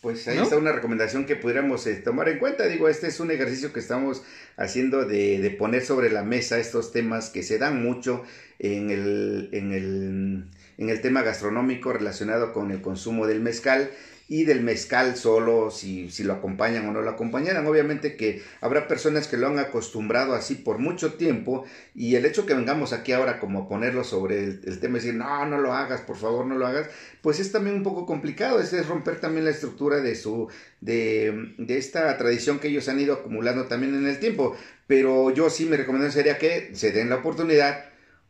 Pues 0.00 0.28
ahí 0.28 0.36
está 0.36 0.58
una 0.58 0.72
recomendación 0.72 1.24
que 1.24 1.34
pudiéramos 1.34 1.86
eh, 1.86 1.94
tomar 1.94 2.28
en 2.28 2.38
cuenta. 2.38 2.66
Digo, 2.66 2.90
este 2.90 3.06
es 3.06 3.20
un 3.20 3.30
ejercicio 3.30 3.72
que 3.72 3.80
estamos 3.80 4.22
haciendo 4.58 5.06
de, 5.06 5.38
de, 5.38 5.50
poner 5.50 5.82
sobre 5.82 6.10
la 6.10 6.22
mesa 6.22 6.58
estos 6.58 6.92
temas 6.92 7.30
que 7.30 7.42
se 7.42 7.56
dan 7.56 7.82
mucho 7.82 8.22
en 8.58 8.90
el, 8.90 9.48
en 9.52 9.72
el, 9.72 10.44
en 10.76 10.88
el 10.90 11.00
tema 11.00 11.22
gastronómico 11.22 11.90
relacionado 11.94 12.52
con 12.52 12.70
el 12.70 12.82
consumo 12.82 13.26
del 13.26 13.40
mezcal 13.40 13.90
y 14.26 14.44
del 14.44 14.62
mezcal 14.62 15.16
solo, 15.16 15.70
si, 15.70 16.10
si, 16.10 16.24
lo 16.24 16.32
acompañan 16.32 16.88
o 16.88 16.92
no 16.92 17.02
lo 17.02 17.10
acompañaran. 17.10 17.66
Obviamente 17.66 18.16
que 18.16 18.42
habrá 18.62 18.88
personas 18.88 19.28
que 19.28 19.36
lo 19.36 19.48
han 19.48 19.58
acostumbrado 19.58 20.34
así 20.34 20.54
por 20.54 20.78
mucho 20.78 21.14
tiempo 21.14 21.64
y 21.94 22.14
el 22.14 22.24
hecho 22.24 22.46
que 22.46 22.54
vengamos 22.54 22.94
aquí 22.94 23.12
ahora 23.12 23.38
como 23.38 23.68
ponerlo 23.68 24.02
sobre 24.02 24.44
el, 24.44 24.80
tema 24.80 24.96
y 24.96 25.00
decir, 25.00 25.14
no, 25.14 25.44
no 25.46 25.58
lo 25.58 25.74
hagas, 25.74 26.00
por 26.00 26.16
favor, 26.16 26.46
no 26.46 26.56
lo 26.56 26.66
hagas, 26.66 26.88
pues 27.20 27.38
es 27.38 27.52
también 27.52 27.76
un 27.76 27.82
poco 27.82 28.06
complicado, 28.06 28.60
es, 28.60 28.72
es 28.72 28.86
romper 28.88 29.20
también 29.20 29.44
la 29.44 29.50
estructura 29.50 30.00
de 30.00 30.14
su, 30.14 30.48
de, 30.80 31.52
de 31.58 31.76
esta 31.76 32.16
tradición 32.16 32.60
que 32.60 32.68
ellos 32.68 32.88
han 32.88 33.00
ido 33.00 33.14
acumulando 33.14 33.66
también 33.66 33.94
en 33.94 34.06
el 34.06 34.18
tiempo. 34.20 34.56
Pero 34.86 35.30
yo 35.30 35.50
sí 35.50 35.66
me 35.66 35.76
recomendación 35.76 36.12
sería 36.12 36.38
que 36.38 36.70
se 36.74 36.92
den 36.92 37.10
la 37.10 37.16
oportunidad, 37.16 37.86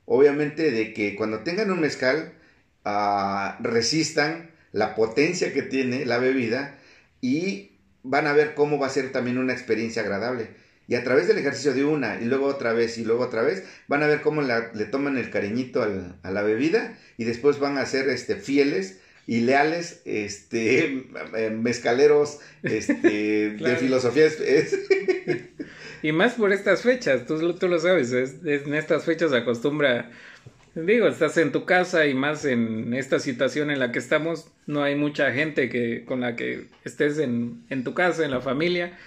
obviamente, 0.07 0.71
de 0.71 0.93
que 0.93 1.15
cuando 1.17 1.41
tengan 1.41 1.71
un 1.71 1.81
mezcal, 1.81 2.33
uh, 2.85 3.63
resistan, 3.63 4.54
la 4.75 4.97
potencia 4.97 5.53
que 5.53 5.63
tiene 5.63 6.05
la 6.05 6.19
bebida 6.19 6.77
y 7.21 7.79
van 8.03 8.27
a 8.27 8.33
ver 8.33 8.55
cómo 8.55 8.79
va 8.79 8.89
a 8.89 8.91
ser 8.91 9.13
también 9.13 9.39
una 9.39 9.53
experiencia 9.53 10.03
agradable. 10.03 10.49
Y 10.89 10.97
a 10.97 11.05
través 11.05 11.29
del 11.29 11.39
ejercicio 11.39 11.73
de 11.73 11.85
una 11.85 12.21
y 12.21 12.25
luego 12.25 12.47
otra 12.47 12.75
vez 12.75 12.99
y 12.99 13.05
luego 13.05 13.23
otra 13.23 13.43
vez, 13.43 13.65
van 13.87 14.03
a 14.03 14.09
ver 14.09 14.21
cómo 14.21 14.43
le 14.43 14.85
toman 14.87 15.17
el 15.17 15.31
cariñito 15.31 15.83
a 16.23 16.31
la 16.31 16.43
bebida 16.43 16.99
y 17.17 17.25
después 17.25 17.61
van 17.61 17.79
a 17.79 17.87
ser 17.87 18.09
este, 18.11 18.35
fieles 18.35 18.99
y 19.29 19.41
leales 19.41 20.03
este, 20.05 21.07
mezcaleros 21.53 22.41
este, 22.65 23.51
de 23.59 23.77
filosofía. 23.77 24.27
y 26.03 26.11
más 26.11 26.35
por 26.35 26.53
estas 26.53 26.83
fechas, 26.83 27.27
tú, 27.27 27.55
tú 27.55 27.69
lo 27.69 27.79
sabes, 27.79 28.13
en 28.13 28.75
estas 28.75 29.05
fechas 29.05 29.33
acostumbra 29.33 30.11
Digo, 30.75 31.07
estás 31.07 31.37
en 31.37 31.53
tu 31.53 31.65
casa 31.67 32.07
y 32.07 32.15
más 32.15 32.45
en 32.45 32.95
esta 32.95 33.21
situación 33.21 33.71
en 33.71 33.79
la 33.79 33.93
que 33.93 34.01
estamos, 34.01 34.49
no 34.67 34.83
hay 34.83 34.97
mucha 34.97 35.31
gente 35.33 35.69
que 35.69 36.05
con 36.05 36.21
la 36.21 36.35
que 36.35 36.67
estés 36.85 37.19
en, 37.19 37.65
en 37.71 37.85
tu 37.85 37.95
casa, 37.95 38.25
en 38.25 38.33
la 38.33 38.41
familia. 38.41 38.99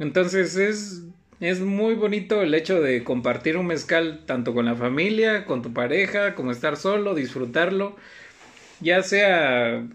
Entonces 0.00 0.56
es, 0.56 1.02
es 1.40 1.60
muy 1.60 1.94
bonito 1.94 2.42
el 2.42 2.54
hecho 2.54 2.80
de 2.82 3.04
compartir 3.04 3.56
un 3.56 3.66
mezcal 3.66 4.24
tanto 4.26 4.54
con 4.54 4.64
la 4.66 4.74
familia, 4.74 5.46
con 5.46 5.62
tu 5.62 5.72
pareja, 5.72 6.34
como 6.34 6.50
estar 6.50 6.76
solo, 6.76 7.14
disfrutarlo, 7.14 7.96
ya 8.80 9.02
sea 9.04 9.86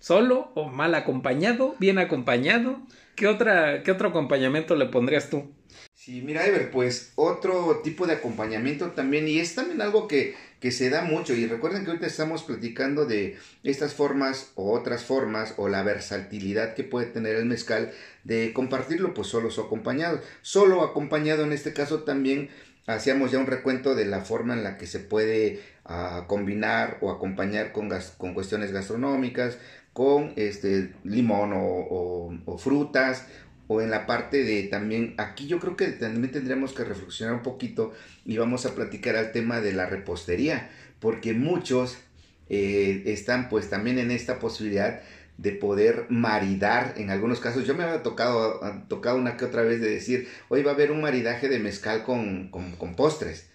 solo 0.00 0.50
o 0.54 0.68
mal 0.70 0.94
acompañado, 0.94 1.76
bien 1.78 1.98
acompañado. 1.98 2.80
¿Qué, 3.16 3.26
otra, 3.26 3.82
qué 3.82 3.92
otro 3.92 4.08
acompañamiento 4.10 4.76
le 4.76 4.86
pondrías 4.86 5.30
tú? 5.30 5.55
Sí, 6.06 6.22
mira, 6.22 6.46
Ever, 6.46 6.70
pues 6.70 7.10
otro 7.16 7.80
tipo 7.82 8.06
de 8.06 8.12
acompañamiento 8.12 8.92
también, 8.92 9.26
y 9.26 9.40
es 9.40 9.56
también 9.56 9.82
algo 9.82 10.06
que, 10.06 10.36
que 10.60 10.70
se 10.70 10.88
da 10.88 11.02
mucho, 11.02 11.34
y 11.34 11.48
recuerden 11.48 11.82
que 11.82 11.90
ahorita 11.90 12.06
estamos 12.06 12.44
platicando 12.44 13.06
de 13.06 13.36
estas 13.64 13.92
formas 13.92 14.52
o 14.54 14.70
otras 14.70 15.02
formas, 15.02 15.54
o 15.56 15.68
la 15.68 15.82
versatilidad 15.82 16.74
que 16.74 16.84
puede 16.84 17.06
tener 17.06 17.34
el 17.34 17.46
mezcal 17.46 17.90
de 18.22 18.52
compartirlo, 18.52 19.14
pues 19.14 19.26
solo 19.26 19.48
o 19.48 19.60
acompañado. 19.60 20.20
Solo 20.42 20.84
acompañado 20.84 21.42
en 21.42 21.50
este 21.50 21.72
caso 21.72 22.04
también 22.04 22.50
hacíamos 22.86 23.32
ya 23.32 23.40
un 23.40 23.48
recuento 23.48 23.96
de 23.96 24.04
la 24.04 24.20
forma 24.20 24.54
en 24.54 24.62
la 24.62 24.78
que 24.78 24.86
se 24.86 25.00
puede 25.00 25.60
ah, 25.84 26.26
combinar 26.28 26.98
o 27.00 27.10
acompañar 27.10 27.72
con, 27.72 27.90
con 28.16 28.32
cuestiones 28.32 28.70
gastronómicas, 28.70 29.58
con 29.92 30.34
este 30.36 30.92
limón 31.02 31.52
o, 31.52 32.30
o 32.44 32.58
frutas 32.58 33.24
o 33.68 33.80
en 33.80 33.90
la 33.90 34.06
parte 34.06 34.44
de 34.44 34.62
también, 34.64 35.14
aquí 35.18 35.46
yo 35.46 35.58
creo 35.58 35.76
que 35.76 35.88
también 35.88 36.32
tendríamos 36.32 36.72
que 36.72 36.84
reflexionar 36.84 37.34
un 37.34 37.42
poquito 37.42 37.92
y 38.24 38.36
vamos 38.36 38.66
a 38.66 38.74
platicar 38.74 39.16
al 39.16 39.32
tema 39.32 39.60
de 39.60 39.72
la 39.72 39.86
repostería, 39.86 40.70
porque 41.00 41.32
muchos 41.32 41.98
eh, 42.48 43.02
están 43.06 43.48
pues 43.48 43.68
también 43.68 43.98
en 43.98 44.10
esta 44.10 44.38
posibilidad 44.38 45.02
de 45.38 45.52
poder 45.52 46.06
maridar 46.08 46.94
en 46.96 47.10
algunos 47.10 47.40
casos. 47.40 47.66
Yo 47.66 47.74
me 47.74 47.84
había 47.84 48.02
tocado, 48.02 48.60
tocado 48.88 49.18
una 49.18 49.36
que 49.36 49.44
otra 49.44 49.62
vez 49.62 49.80
de 49.80 49.90
decir, 49.90 50.28
hoy 50.48 50.62
va 50.62 50.72
a 50.72 50.74
haber 50.74 50.92
un 50.92 51.02
maridaje 51.02 51.48
de 51.48 51.58
mezcal 51.58 52.04
con, 52.04 52.48
con, 52.50 52.94
postres. 52.94 53.48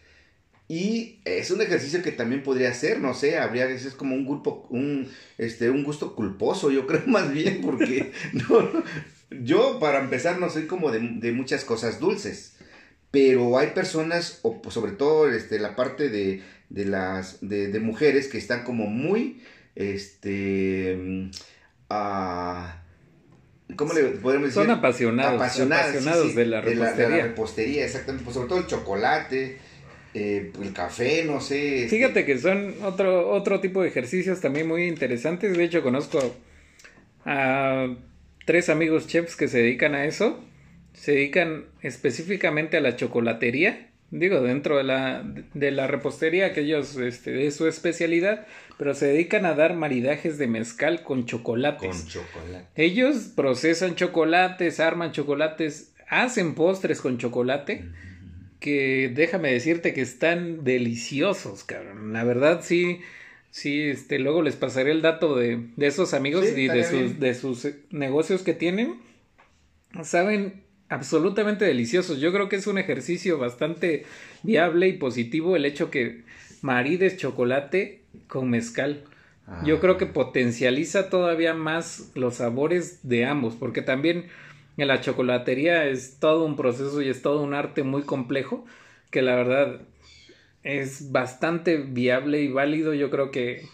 Y 0.67 1.19
es 1.25 1.51
un 1.51 1.61
ejercicio 1.61 2.01
que 2.01 2.11
también 2.11 2.43
podría 2.43 2.69
hacer, 2.69 2.99
no 2.99 3.13
sé, 3.13 3.37
habría 3.37 3.65
veces 3.65 3.93
como 3.93 4.15
un 4.15 4.25
grupo, 4.25 4.67
un, 4.69 5.09
este, 5.37 5.69
un 5.69 5.83
gusto 5.83 6.15
culposo, 6.15 6.71
yo 6.71 6.87
creo 6.87 7.01
más 7.07 7.33
bien, 7.33 7.61
porque 7.61 8.11
no, 8.33 8.83
yo, 9.31 9.79
para 9.79 9.99
empezar, 9.99 10.39
no 10.39 10.49
soy 10.49 10.67
como 10.67 10.91
de, 10.91 11.31
muchas 11.31 11.63
cosas 11.63 11.99
dulces. 11.99 12.57
Pero 13.09 13.57
hay 13.57 13.67
personas, 13.67 14.39
o 14.43 14.61
pues, 14.61 14.73
sobre 14.73 14.93
todo 14.93 15.29
este, 15.29 15.59
la 15.59 15.75
parte 15.75 16.09
de, 16.09 16.41
las 16.69 17.37
de, 17.41 17.79
mujeres 17.79 18.27
que 18.27 18.37
están 18.37 18.63
como 18.63 18.85
muy 18.85 19.41
este 19.75 21.29
ah, 21.89 22.81
¿cómo 23.75 23.93
le 23.93 24.03
podemos 24.03 24.47
decir? 24.49 24.63
Son 24.63 24.71
apasionados, 24.71 25.35
apasionados 25.35 26.35
de, 26.35 26.45
la 26.45 26.61
repostería. 26.61 27.85
exactamente, 27.85 28.23
pues 28.23 28.35
sobre 28.35 28.49
todo 28.49 28.59
el 28.59 28.67
chocolate, 28.67 29.57
eh, 30.13 30.51
el 30.61 30.73
café, 30.73 31.23
no 31.25 31.39
sé. 31.39 31.83
Este 31.83 31.97
Fíjate 31.97 32.25
que 32.25 32.37
son 32.37 32.75
otro, 32.83 33.29
otro 33.29 33.59
tipo 33.59 33.81
de 33.81 33.89
ejercicios 33.89 34.41
también 34.41 34.67
muy 34.67 34.87
interesantes. 34.87 35.57
De 35.57 35.63
hecho, 35.63 35.81
conozco 35.81 36.35
a 37.25 37.87
tres 38.51 38.67
amigos 38.67 39.07
chefs 39.07 39.37
que 39.37 39.47
se 39.47 39.59
dedican 39.59 39.95
a 39.95 40.03
eso. 40.03 40.43
Se 40.91 41.13
dedican 41.13 41.67
específicamente 41.81 42.75
a 42.75 42.81
la 42.81 42.97
chocolatería. 42.97 43.91
Digo, 44.09 44.41
dentro 44.41 44.75
de 44.75 44.83
la, 44.83 45.23
de 45.53 45.71
la 45.71 45.87
repostería, 45.87 46.51
que 46.51 46.59
ellos, 46.59 46.97
este, 46.97 47.47
es 47.47 47.55
su 47.55 47.65
especialidad, 47.65 48.45
pero 48.77 48.93
se 48.93 49.05
dedican 49.05 49.45
a 49.45 49.53
dar 49.53 49.73
maridajes 49.77 50.37
de 50.37 50.47
mezcal 50.47 51.01
con 51.01 51.25
chocolates. 51.25 51.87
Con 51.87 52.07
chocolate. 52.09 52.67
Ellos 52.75 53.31
procesan 53.37 53.95
chocolates, 53.95 54.81
arman 54.81 55.13
chocolates, 55.13 55.93
hacen 56.09 56.53
postres 56.53 56.99
con 56.99 57.19
chocolate, 57.19 57.85
que 58.59 59.09
déjame 59.15 59.53
decirte 59.53 59.93
que 59.93 60.01
están 60.01 60.65
deliciosos, 60.65 61.63
cabrón. 61.63 62.11
La 62.11 62.25
verdad, 62.25 62.59
sí, 62.63 62.99
Sí, 63.51 63.81
este, 63.81 64.17
luego 64.17 64.41
les 64.41 64.55
pasaré 64.55 64.91
el 64.91 65.01
dato 65.01 65.35
de, 65.35 65.67
de 65.75 65.87
esos 65.87 66.13
amigos 66.13 66.45
y 66.55 66.67
de 66.67 66.83
sus, 66.83 67.19
de 67.19 67.35
sus 67.35 67.67
negocios 67.91 68.43
que 68.43 68.53
tienen. 68.53 68.95
Saben 70.03 70.63
absolutamente 70.87 71.65
deliciosos. 71.65 72.19
Yo 72.19 72.31
creo 72.31 72.47
que 72.47 72.55
es 72.55 72.67
un 72.67 72.77
ejercicio 72.77 73.37
bastante 73.37 74.05
viable 74.43 74.87
y 74.87 74.93
positivo 74.93 75.55
el 75.55 75.65
hecho 75.65 75.91
que 75.91 76.23
marides 76.61 77.17
chocolate 77.17 78.03
con 78.27 78.49
mezcal. 78.49 79.03
Yo 79.65 79.81
creo 79.81 79.97
que 79.97 80.05
ah. 80.05 80.13
potencializa 80.13 81.09
todavía 81.09 81.53
más 81.53 82.11
los 82.15 82.35
sabores 82.35 82.99
de 83.03 83.25
ambos, 83.25 83.55
porque 83.55 83.81
también 83.81 84.27
en 84.77 84.87
la 84.87 85.01
chocolatería 85.01 85.87
es 85.87 86.19
todo 86.19 86.45
un 86.45 86.55
proceso 86.55 87.01
y 87.01 87.09
es 87.09 87.21
todo 87.21 87.41
un 87.41 87.53
arte 87.53 87.83
muy 87.83 88.03
complejo 88.03 88.65
que 89.09 89.21
la 89.21 89.35
verdad 89.35 89.81
es 90.63 91.11
bastante 91.11 91.77
viable 91.77 92.41
y 92.41 92.47
válido, 92.47 92.93
yo 92.93 93.09
creo 93.09 93.31
que, 93.31 93.65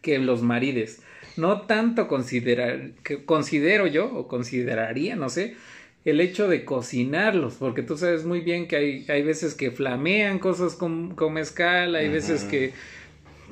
que 0.00 0.18
los 0.18 0.42
marides. 0.42 1.02
No 1.36 1.62
tanto 1.62 2.08
considerar, 2.08 2.90
que 3.02 3.24
considero 3.24 3.86
yo, 3.86 4.12
o 4.12 4.28
consideraría, 4.28 5.16
no 5.16 5.28
sé, 5.28 5.56
el 6.04 6.20
hecho 6.20 6.48
de 6.48 6.64
cocinarlos, 6.64 7.54
porque 7.54 7.82
tú 7.82 7.96
sabes 7.96 8.24
muy 8.24 8.40
bien 8.40 8.66
que 8.66 8.76
hay, 8.76 9.06
hay 9.08 9.22
veces 9.22 9.54
que 9.54 9.70
flamean 9.70 10.38
cosas 10.38 10.74
con, 10.74 11.14
con 11.14 11.32
mezcal, 11.32 11.94
hay 11.94 12.08
veces 12.08 12.42
que, 12.42 12.72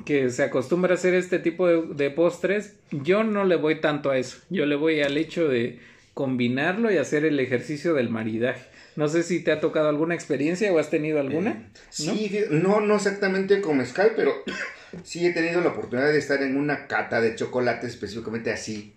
que 0.05 0.29
se 0.29 0.43
acostumbra 0.43 0.91
a 0.91 0.95
hacer 0.95 1.13
este 1.13 1.39
tipo 1.39 1.67
de, 1.67 1.81
de, 1.93 2.09
postres. 2.09 2.75
Yo 2.91 3.23
no 3.23 3.45
le 3.45 3.55
voy 3.55 3.79
tanto 3.79 4.09
a 4.11 4.17
eso, 4.17 4.39
yo 4.49 4.65
le 4.65 4.75
voy 4.75 5.01
al 5.01 5.17
hecho 5.17 5.47
de 5.47 5.79
combinarlo 6.13 6.91
y 6.91 6.97
hacer 6.97 7.23
el 7.23 7.39
ejercicio 7.39 7.93
del 7.93 8.09
maridaje. 8.09 8.70
No 8.95 9.07
sé 9.07 9.23
si 9.23 9.43
te 9.43 9.51
ha 9.51 9.59
tocado 9.59 9.89
alguna 9.89 10.15
experiencia 10.15 10.71
o 10.71 10.79
has 10.79 10.89
tenido 10.89 11.19
alguna. 11.19 11.51
Eh, 11.51 11.65
sí, 11.89 12.45
¿no? 12.49 12.81
no, 12.81 12.95
exactamente 12.95 13.61
con 13.61 13.77
mezcal, 13.77 14.13
pero 14.15 14.33
sí 15.03 15.25
he 15.25 15.33
tenido 15.33 15.61
la 15.61 15.69
oportunidad 15.69 16.11
de 16.11 16.19
estar 16.19 16.41
en 16.41 16.57
una 16.57 16.87
cata 16.87 17.21
de 17.21 17.35
chocolate 17.35 17.87
específicamente 17.87 18.51
así. 18.51 18.93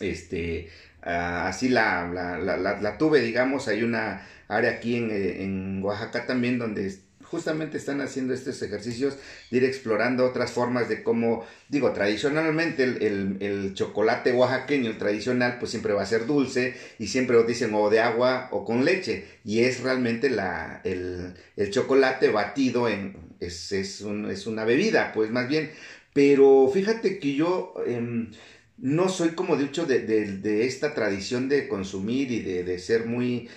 Este, 0.00 0.68
ah, 1.02 1.48
así 1.48 1.68
la, 1.68 2.08
la, 2.08 2.38
la, 2.38 2.80
la, 2.80 2.98
tuve, 2.98 3.20
digamos, 3.20 3.68
hay 3.68 3.82
una 3.82 4.26
área 4.48 4.72
aquí 4.72 4.96
en, 4.96 5.10
eh, 5.10 5.42
en 5.42 5.82
Oaxaca 5.82 6.26
también 6.26 6.58
donde 6.58 6.94
justamente 7.32 7.78
están 7.78 8.02
haciendo 8.02 8.34
estos 8.34 8.60
ejercicios 8.60 9.16
de 9.50 9.56
ir 9.56 9.64
explorando 9.64 10.26
otras 10.26 10.52
formas 10.52 10.90
de 10.90 11.02
cómo, 11.02 11.46
digo, 11.70 11.90
tradicionalmente 11.92 12.84
el, 12.84 13.72
chocolate 13.72 14.32
oaxaqueño, 14.32 14.90
el 14.90 14.98
tradicional, 14.98 15.56
pues 15.58 15.70
siempre 15.70 15.94
va 15.94 16.02
a 16.02 16.06
ser 16.06 16.26
dulce 16.26 16.74
y 16.98 17.06
siempre 17.06 17.34
lo 17.34 17.44
dicen 17.44 17.72
o 17.72 17.88
de 17.88 18.00
agua 18.00 18.48
o 18.52 18.66
con 18.66 18.84
leche. 18.84 19.24
Y 19.46 19.60
es 19.60 19.80
realmente 19.80 20.28
la, 20.28 20.82
el, 20.84 21.34
chocolate 21.70 22.28
batido 22.28 22.86
en, 22.86 23.16
es, 23.40 23.72
es, 23.72 24.02
es, 24.02 24.46
una 24.46 24.66
bebida, 24.66 25.12
pues 25.14 25.30
más 25.30 25.48
bien, 25.48 25.70
pero 26.12 26.70
fíjate 26.72 27.18
que 27.18 27.34
yo... 27.34 27.74
Em, 27.86 28.30
no 28.78 29.08
soy 29.08 29.30
como 29.30 29.56
dicho 29.56 29.86
de, 29.86 30.00
de, 30.00 30.66
esta 30.66 30.92
tradición 30.92 31.48
de 31.48 31.68
consumir 31.68 32.32
y 32.32 32.40
de, 32.40 32.64
de 32.64 32.80
ser 32.80 33.06
muy 33.06 33.48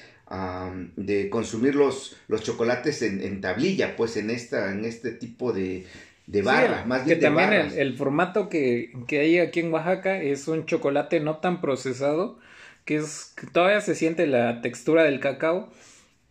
de 0.95 1.29
consumir 1.29 1.75
los, 1.75 2.17
los 2.27 2.41
chocolates 2.43 3.01
en, 3.01 3.41
tablilla, 3.41 3.95
pues 3.95 4.17
en 4.17 4.29
esta, 4.29 4.71
en 4.71 4.83
este 4.85 5.11
tipo 5.11 5.53
de, 5.53 5.85
de 6.25 6.41
barra, 6.41 6.83
más 6.85 7.05
bien 7.05 7.19
que 7.19 7.25
también 7.25 7.51
el, 7.53 7.95
formato 7.95 8.49
que, 8.49 8.91
que, 9.07 9.19
hay 9.19 9.39
aquí 9.39 9.59
en 9.59 9.71
Oaxaca 9.71 10.21
es 10.21 10.47
un 10.47 10.65
chocolate 10.65 11.19
no 11.19 11.37
tan 11.37 11.61
procesado, 11.61 12.39
que 12.85 12.97
es 12.97 13.33
que 13.35 13.47
todavía 13.47 13.81
se 13.81 13.93
siente 13.93 14.25
la 14.25 14.61
textura 14.61 15.03
del 15.03 15.19
cacao 15.19 15.69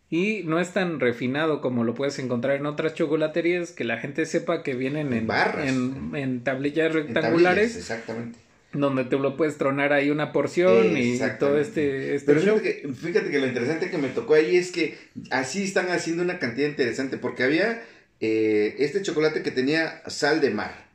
y 0.09 0.43
no 0.43 0.59
es 0.59 0.71
tan 0.71 0.99
refinado 0.99 1.61
como 1.61 1.83
lo 1.83 1.93
puedes 1.93 2.19
encontrar 2.19 2.57
en 2.57 2.65
otras 2.65 2.93
chocolaterías, 2.95 3.71
que 3.71 3.85
la 3.85 3.97
gente 3.97 4.25
sepa 4.25 4.61
que 4.61 4.75
vienen 4.75 5.13
en, 5.13 5.25
barras, 5.25 5.67
en, 5.67 6.43
tablillas 6.43 6.93
rectangulares. 6.93 7.77
exactamente 7.77 8.44
donde 8.79 9.05
te 9.05 9.17
lo 9.17 9.37
puedes 9.37 9.57
tronar 9.57 9.93
ahí 9.93 10.09
una 10.09 10.31
porción 10.31 10.97
y 10.97 11.19
todo 11.39 11.59
este, 11.59 12.15
este 12.15 12.33
Pero 12.33 12.59
fíjate 12.93 13.29
que, 13.31 13.39
lo 13.39 13.47
interesante 13.47 13.89
que 13.89 13.97
me 13.97 14.09
tocó 14.09 14.35
ahí 14.35 14.57
es 14.57 14.71
que 14.71 14.97
así 15.31 15.63
están 15.63 15.89
haciendo 15.89 16.23
una 16.23 16.39
cantidad 16.39 16.67
interesante, 16.67 17.17
porque 17.17 17.43
había 17.43 17.81
eh, 18.19 18.75
este 18.79 19.01
chocolate 19.01 19.43
que 19.43 19.51
tenía 19.51 20.01
sal 20.07 20.41
de 20.41 20.51
mar, 20.51 20.85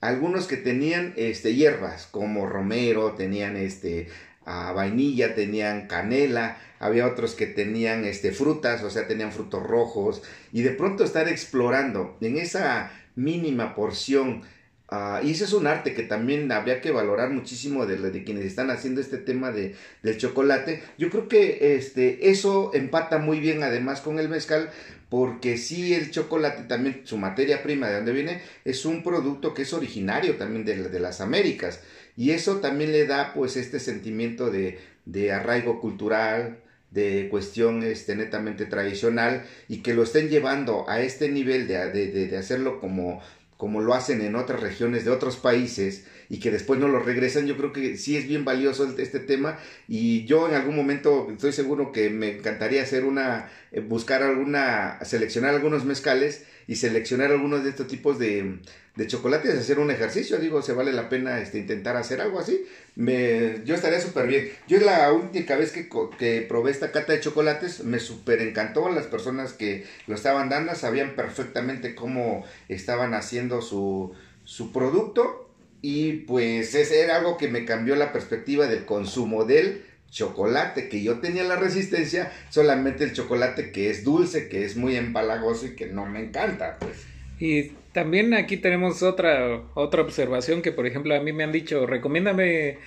algunos 0.00 0.46
que 0.46 0.56
tenían 0.56 1.12
este, 1.16 1.54
hierbas, 1.54 2.06
como 2.06 2.46
romero, 2.46 3.12
tenían 3.12 3.56
este, 3.56 4.08
vainilla, 4.44 5.34
tenían 5.34 5.86
canela, 5.86 6.58
había 6.78 7.06
otros 7.06 7.34
que 7.34 7.46
tenían 7.46 8.04
este, 8.04 8.32
frutas, 8.32 8.82
o 8.82 8.90
sea, 8.90 9.06
tenían 9.06 9.32
frutos 9.32 9.62
rojos, 9.62 10.22
y 10.52 10.62
de 10.62 10.70
pronto 10.70 11.04
estar 11.04 11.28
explorando 11.28 12.16
en 12.20 12.38
esa 12.38 12.92
mínima 13.16 13.74
porción 13.74 14.42
Ah, 14.90 15.20
y 15.22 15.32
ese 15.32 15.44
es 15.44 15.52
un 15.52 15.66
arte 15.66 15.92
que 15.92 16.02
también 16.02 16.50
habría 16.50 16.80
que 16.80 16.90
valorar 16.90 17.28
muchísimo 17.30 17.84
de, 17.84 17.98
de 17.98 18.24
quienes 18.24 18.46
están 18.46 18.70
haciendo 18.70 19.02
este 19.02 19.18
tema 19.18 19.52
de, 19.52 19.74
del 20.02 20.16
chocolate. 20.16 20.82
Yo 20.96 21.10
creo 21.10 21.28
que 21.28 21.76
este, 21.76 22.30
eso 22.30 22.70
empata 22.72 23.18
muy 23.18 23.38
bien 23.38 23.62
además 23.62 24.00
con 24.00 24.18
el 24.18 24.30
mezcal, 24.30 24.70
porque 25.10 25.58
sí 25.58 25.92
el 25.94 26.10
chocolate 26.10 26.62
también, 26.64 27.02
su 27.04 27.18
materia 27.18 27.62
prima 27.62 27.88
de 27.88 27.96
donde 27.96 28.12
viene, 28.12 28.40
es 28.64 28.86
un 28.86 29.02
producto 29.02 29.52
que 29.52 29.62
es 29.62 29.74
originario 29.74 30.36
también 30.36 30.64
de, 30.64 30.88
de 30.88 31.00
las 31.00 31.20
Américas. 31.20 31.80
Y 32.16 32.30
eso 32.30 32.56
también 32.56 32.90
le 32.90 33.06
da 33.06 33.34
pues 33.34 33.58
este 33.58 33.80
sentimiento 33.80 34.50
de, 34.50 34.78
de 35.04 35.32
arraigo 35.32 35.80
cultural, 35.80 36.60
de 36.90 37.28
cuestión 37.30 37.82
este, 37.82 38.16
netamente 38.16 38.64
tradicional 38.64 39.44
y 39.68 39.82
que 39.82 39.92
lo 39.92 40.02
estén 40.02 40.30
llevando 40.30 40.88
a 40.88 41.02
este 41.02 41.28
nivel 41.28 41.68
de, 41.68 41.90
de, 41.90 42.26
de 42.26 42.36
hacerlo 42.38 42.80
como 42.80 43.20
como 43.58 43.80
lo 43.80 43.92
hacen 43.92 44.22
en 44.22 44.36
otras 44.36 44.60
regiones 44.60 45.04
de 45.04 45.10
otros 45.10 45.36
países 45.36 46.06
y 46.28 46.40
que 46.40 46.50
después 46.50 46.78
no 46.78 46.88
lo 46.88 47.00
regresan, 47.00 47.46
yo 47.46 47.56
creo 47.56 47.72
que 47.72 47.96
sí 47.96 48.16
es 48.16 48.28
bien 48.28 48.44
valioso 48.44 48.94
este 48.98 49.20
tema. 49.20 49.58
Y 49.88 50.24
yo 50.26 50.48
en 50.48 50.54
algún 50.54 50.76
momento 50.76 51.28
estoy 51.30 51.52
seguro 51.52 51.92
que 51.92 52.10
me 52.10 52.36
encantaría 52.36 52.82
hacer 52.82 53.04
una, 53.04 53.50
eh, 53.72 53.80
buscar 53.80 54.22
alguna, 54.22 54.98
seleccionar 55.04 55.54
algunos 55.54 55.84
mezcales 55.84 56.44
y 56.66 56.76
seleccionar 56.76 57.30
algunos 57.30 57.64
de 57.64 57.70
estos 57.70 57.88
tipos 57.88 58.18
de, 58.18 58.58
de 58.94 59.06
chocolates, 59.06 59.54
hacer 59.54 59.78
un 59.78 59.90
ejercicio, 59.90 60.38
digo, 60.38 60.60
se 60.60 60.74
vale 60.74 60.92
la 60.92 61.08
pena 61.08 61.40
este, 61.40 61.58
intentar 61.58 61.96
hacer 61.96 62.20
algo 62.20 62.38
así, 62.38 62.66
me, 62.94 63.62
yo 63.64 63.74
estaría 63.74 64.00
súper 64.00 64.26
bien. 64.26 64.50
Yo 64.68 64.76
es 64.76 64.84
la 64.84 65.10
única 65.12 65.56
vez 65.56 65.72
que, 65.72 65.88
que 66.18 66.42
probé 66.42 66.72
esta 66.72 66.92
cata 66.92 67.14
de 67.14 67.20
chocolates, 67.20 67.84
me 67.84 68.00
súper 68.00 68.42
encantó, 68.42 68.90
las 68.90 69.06
personas 69.06 69.54
que 69.54 69.86
lo 70.06 70.14
estaban 70.14 70.50
dando 70.50 70.74
sabían 70.74 71.14
perfectamente 71.16 71.94
cómo 71.94 72.44
estaban 72.68 73.14
haciendo 73.14 73.62
su, 73.62 74.12
su 74.44 74.70
producto 74.70 75.47
y 75.82 76.12
pues 76.12 76.74
ese 76.74 77.02
era 77.02 77.16
algo 77.16 77.36
que 77.36 77.48
me 77.48 77.64
cambió 77.64 77.94
la 77.94 78.12
perspectiva 78.12 78.66
del 78.66 78.84
consumo 78.84 79.44
del 79.44 79.82
chocolate, 80.10 80.88
que 80.88 81.02
yo 81.02 81.20
tenía 81.20 81.44
la 81.44 81.56
resistencia, 81.56 82.32
solamente 82.50 83.04
el 83.04 83.12
chocolate 83.12 83.72
que 83.72 83.90
es 83.90 84.04
dulce, 84.04 84.48
que 84.48 84.64
es 84.64 84.76
muy 84.76 84.96
empalagoso 84.96 85.66
y 85.66 85.74
que 85.76 85.86
no 85.86 86.06
me 86.06 86.20
encanta, 86.20 86.78
pues. 86.80 87.06
Y 87.38 87.72
también 87.92 88.34
aquí 88.34 88.56
tenemos 88.56 89.02
otra, 89.02 89.62
otra 89.74 90.02
observación 90.02 90.62
que, 90.62 90.72
por 90.72 90.86
ejemplo, 90.86 91.14
a 91.14 91.20
mí 91.20 91.32
me 91.32 91.44
han 91.44 91.52
dicho, 91.52 91.86
recomiéndame 91.86 92.78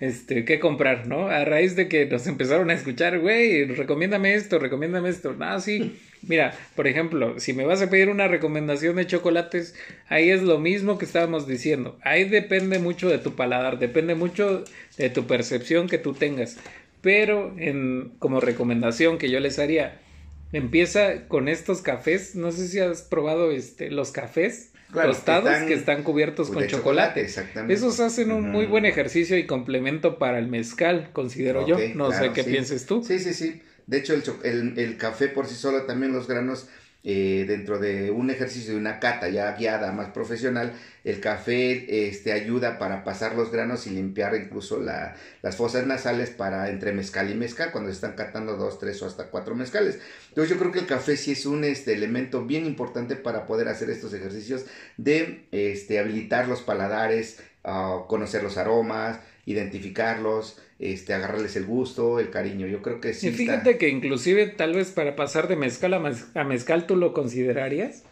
este, 0.00 0.44
qué 0.44 0.60
comprar, 0.60 1.06
¿no? 1.06 1.28
A 1.28 1.44
raíz 1.44 1.74
de 1.74 1.88
que 1.88 2.06
nos 2.06 2.26
empezaron 2.26 2.70
a 2.70 2.74
escuchar, 2.74 3.18
güey, 3.18 3.64
recomiéndame 3.64 4.34
esto, 4.34 4.58
recomiéndame 4.58 5.08
esto. 5.08 5.34
Ah, 5.40 5.60
sí. 5.60 5.98
Mira, 6.22 6.54
por 6.76 6.86
ejemplo, 6.86 7.38
si 7.38 7.52
me 7.52 7.64
vas 7.64 7.82
a 7.82 7.90
pedir 7.90 8.08
una 8.08 8.28
recomendación 8.28 8.96
de 8.96 9.06
chocolates, 9.06 9.74
ahí 10.08 10.30
es 10.30 10.42
lo 10.42 10.58
mismo 10.58 10.98
que 10.98 11.04
estábamos 11.04 11.46
diciendo. 11.46 11.98
Ahí 12.02 12.28
depende 12.28 12.78
mucho 12.78 13.08
de 13.08 13.18
tu 13.18 13.34
paladar, 13.34 13.78
depende 13.78 14.14
mucho 14.14 14.64
de 14.96 15.10
tu 15.10 15.26
percepción 15.26 15.88
que 15.88 15.98
tú 15.98 16.14
tengas. 16.14 16.58
Pero 17.00 17.54
en, 17.58 18.12
como 18.18 18.40
recomendación 18.40 19.18
que 19.18 19.30
yo 19.30 19.40
les 19.40 19.58
haría, 19.58 20.00
empieza 20.52 21.28
con 21.28 21.48
estos 21.48 21.82
cafés. 21.82 22.34
No 22.34 22.52
sé 22.52 22.68
si 22.68 22.80
has 22.80 23.02
probado 23.02 23.50
este, 23.50 23.90
los 23.90 24.10
cafés 24.10 24.72
tostados 24.92 25.50
que 25.66 25.74
están, 25.74 26.02
cubiertos 26.02 26.50
con 26.50 26.66
chocolate. 26.66 27.20
exactamente. 27.20 27.74
Esos 27.74 28.00
hacen 28.00 28.32
un 28.32 28.50
muy 28.50 28.66
buen 28.66 28.84
ejercicio 28.84 29.36
y 29.36 29.46
complemento 29.46 30.18
para 30.18 30.38
el 30.38 30.48
mezcal, 30.48 31.10
considero 31.12 31.66
yo. 31.66 31.76
No 31.94 32.12
sé 32.12 32.32
qué 32.32 32.44
pienses 32.44 32.86
tú. 32.86 33.02
Sí, 33.04 33.18
sí, 33.18 33.34
sí. 33.34 33.62
De 33.86 33.98
hecho, 33.98 34.14
el, 34.44 34.78
el, 34.78 34.96
café 34.98 35.28
por 35.28 35.46
sí 35.46 35.54
solo, 35.54 35.84
también 35.84 36.12
los 36.12 36.28
granos, 36.28 36.68
eh, 37.10 37.46
dentro 37.48 37.78
de 37.78 38.10
un 38.10 38.28
ejercicio 38.28 38.74
de 38.74 38.78
una 38.78 39.00
cata 39.00 39.30
ya 39.30 39.50
guiada, 39.52 39.92
más 39.92 40.10
profesional, 40.10 40.74
el 41.04 41.20
café 41.20 42.06
este, 42.06 42.32
ayuda 42.32 42.78
para 42.78 43.02
pasar 43.02 43.34
los 43.34 43.50
granos 43.50 43.86
y 43.86 43.90
limpiar 43.92 44.34
incluso 44.34 44.78
la, 44.78 45.16
las 45.40 45.56
fosas 45.56 45.86
nasales 45.86 46.28
para 46.28 46.68
entre 46.68 46.92
mezcal 46.92 47.30
y 47.30 47.34
mezcal, 47.34 47.72
cuando 47.72 47.88
se 47.88 47.94
están 47.94 48.12
catando 48.12 48.58
dos, 48.58 48.78
tres 48.78 49.00
o 49.00 49.06
hasta 49.06 49.30
cuatro 49.30 49.54
mezcales. 49.54 49.98
Entonces 50.28 50.54
yo 50.54 50.60
creo 50.60 50.70
que 50.70 50.80
el 50.80 50.86
café 50.86 51.16
sí 51.16 51.32
es 51.32 51.46
un 51.46 51.64
este, 51.64 51.94
elemento 51.94 52.44
bien 52.44 52.66
importante 52.66 53.16
para 53.16 53.46
poder 53.46 53.68
hacer 53.68 53.88
estos 53.88 54.12
ejercicios 54.12 54.66
de 54.98 55.46
este, 55.50 55.98
habilitar 55.98 56.46
los 56.46 56.60
paladares, 56.60 57.40
uh, 57.64 58.06
conocer 58.06 58.42
los 58.42 58.58
aromas, 58.58 59.18
identificarlos, 59.46 60.60
este, 60.78 61.12
agarrarles 61.12 61.56
el 61.56 61.66
gusto, 61.66 62.20
el 62.20 62.30
cariño. 62.30 62.66
Yo 62.66 62.82
creo 62.82 63.00
que 63.00 63.14
sí. 63.14 63.28
Y 63.28 63.32
fíjate 63.32 63.78
que 63.78 63.88
inclusive 63.88 64.46
tal 64.46 64.74
vez 64.74 64.90
para 64.90 65.16
pasar 65.16 65.48
de 65.48 65.56
mezcal 65.56 65.94
a, 65.94 66.44
mezcal 66.44 66.86
tú 66.86 66.96
lo 66.96 67.12
considerarías. 67.12 68.04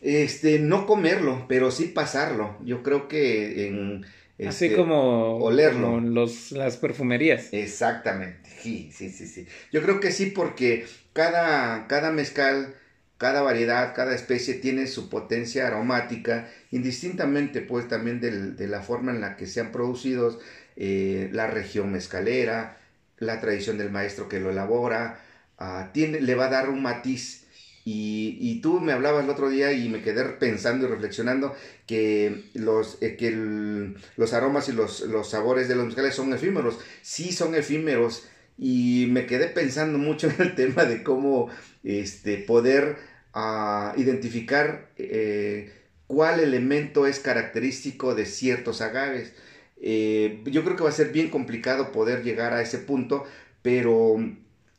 Este, 0.00 0.58
no 0.58 0.86
comerlo, 0.86 1.46
pero 1.48 1.70
sí 1.70 1.86
pasarlo. 1.86 2.56
Yo 2.64 2.82
creo 2.82 3.08
que 3.08 3.66
en... 3.66 4.04
Así 4.46 4.66
este, 4.66 4.76
como 4.76 5.38
olerlo. 5.38 5.98
los, 6.00 6.52
las 6.52 6.76
perfumerías. 6.76 7.48
Exactamente, 7.52 8.48
sí, 8.62 8.88
sí, 8.94 9.10
sí, 9.10 9.26
sí. 9.26 9.48
Yo 9.72 9.82
creo 9.82 9.98
que 9.98 10.12
sí 10.12 10.26
porque 10.26 10.86
cada, 11.12 11.88
cada 11.88 12.12
mezcal, 12.12 12.76
cada 13.18 13.42
variedad, 13.42 13.94
cada 13.94 14.14
especie 14.14 14.54
tiene 14.54 14.86
su 14.86 15.08
potencia 15.08 15.66
aromática, 15.66 16.48
indistintamente 16.70 17.60
pues 17.60 17.88
también 17.88 18.20
de 18.20 18.66
la 18.68 18.80
forma 18.80 19.10
en 19.10 19.20
la 19.20 19.36
que 19.36 19.46
sean 19.46 19.72
producidos, 19.72 20.38
eh, 20.76 21.28
la 21.32 21.48
región 21.48 21.90
mezcalera, 21.90 22.78
la 23.18 23.40
tradición 23.40 23.78
del 23.78 23.90
maestro 23.90 24.28
que 24.28 24.38
lo 24.38 24.50
elabora, 24.50 25.20
ah, 25.58 25.90
le 25.94 26.34
va 26.36 26.46
a 26.46 26.50
dar 26.50 26.70
un 26.70 26.82
matiz. 26.82 27.46
Y, 27.84 28.60
tú 28.60 28.80
me 28.80 28.92
hablabas 28.92 29.24
el 29.24 29.30
otro 29.30 29.48
día 29.48 29.72
y 29.72 29.88
me 29.88 30.02
quedé 30.02 30.22
pensando 30.24 30.86
y 30.86 30.90
reflexionando 30.90 31.56
que 31.86 32.44
los, 32.52 32.98
eh, 33.00 33.16
que 33.16 33.94
los 34.16 34.34
aromas 34.34 34.68
y 34.68 34.72
los, 34.72 35.00
los 35.00 35.30
sabores 35.30 35.68
de 35.68 35.74
los 35.74 35.86
mezcales 35.86 36.14
son 36.14 36.32
efímeros. 36.34 36.78
Sí 37.02 37.32
son 37.32 37.54
efímeros. 37.54 38.28
Y 38.58 39.06
me 39.10 39.24
quedé 39.26 39.48
pensando 39.48 39.96
mucho 39.98 40.28
en 40.38 40.42
el 40.42 40.54
tema 40.54 40.84
de 40.84 41.02
cómo 41.02 41.48
este, 41.88 42.36
poder 42.36 42.96
ah, 43.32 43.94
identificar 43.96 44.90
eh, 44.98 45.72
cuál 46.06 46.38
elemento 46.38 47.06
es 47.06 47.18
característico 47.18 48.14
de 48.14 48.26
ciertos 48.26 48.82
agaves. 48.82 49.32
Eh, 49.80 50.42
yo 50.44 50.64
creo 50.64 50.76
que 50.76 50.82
va 50.82 50.90
a 50.90 50.92
ser 50.92 51.12
bien 51.12 51.30
complicado 51.30 51.90
poder 51.90 52.22
llegar 52.22 52.52
a 52.52 52.60
ese 52.60 52.76
punto, 52.76 53.24
pero 53.62 54.16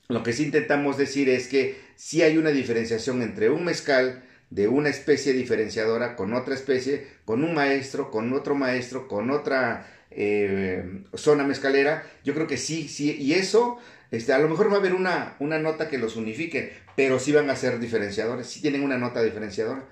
lo 0.08 0.24
que 0.24 0.34
sí 0.34 0.43
intentamos 0.43 0.98
decir 0.98 1.30
es 1.30 1.48
que 1.48 1.78
sí 1.95 2.22
hay 2.22 2.38
una 2.38 2.52
diferenciación 2.52 3.24
entre 3.24 3.50
un 3.50 3.65
mezcal 3.65 4.24
de 4.52 4.67
una 4.67 4.89
especie 4.89 5.34
diferenciadora 5.34 6.15
con 6.15 6.34
otra 6.34 6.54
especie, 6.54 7.08
con 7.26 7.43
un 7.43 7.56
maestro, 7.56 8.12
con 8.12 8.34
otro 8.34 8.54
maestro, 8.54 9.08
con 9.08 9.32
otra 9.32 9.88
eh, 10.12 11.04
zona 11.15 11.43
mezcalera. 11.43 12.04
Yo 12.24 12.36
creo 12.36 12.45
que 12.45 12.58
sí, 12.58 12.88
sí, 12.88 13.15
y 13.19 13.34
eso, 13.34 13.80
este, 14.12 14.34
a 14.34 14.39
lo 14.39 14.50
mejor 14.50 14.72
va 14.72 14.76
a 14.76 14.80
haber 14.80 14.93
una, 14.93 15.36
una 15.39 15.60
nota 15.60 15.88
que 15.88 15.98
los 15.98 16.15
unifique, 16.15 16.74
pero 16.95 17.19
sí 17.19 17.32
van 17.32 17.50
a 17.50 17.56
ser 17.56 17.80
diferenciadores, 17.80 18.48
sí 18.48 18.62
tienen 18.62 18.84
una 18.84 18.98
nota 18.98 19.22
diferenciadora. 19.22 19.86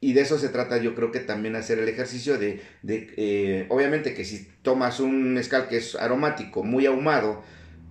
Y 0.00 0.12
de 0.12 0.20
eso 0.20 0.38
se 0.38 0.48
trata 0.48 0.78
yo 0.78 0.94
creo 0.94 1.10
que 1.10 1.20
también 1.20 1.56
hacer 1.56 1.78
el 1.80 1.88
ejercicio 1.88 2.38
de, 2.38 2.62
de 2.82 3.12
eh, 3.16 3.66
obviamente 3.68 4.14
que 4.14 4.24
si 4.24 4.48
tomas 4.62 5.00
un 5.00 5.34
mezcal 5.34 5.68
que 5.68 5.78
es 5.78 5.96
aromático, 5.96 6.62
muy 6.62 6.86
ahumado, 6.86 7.42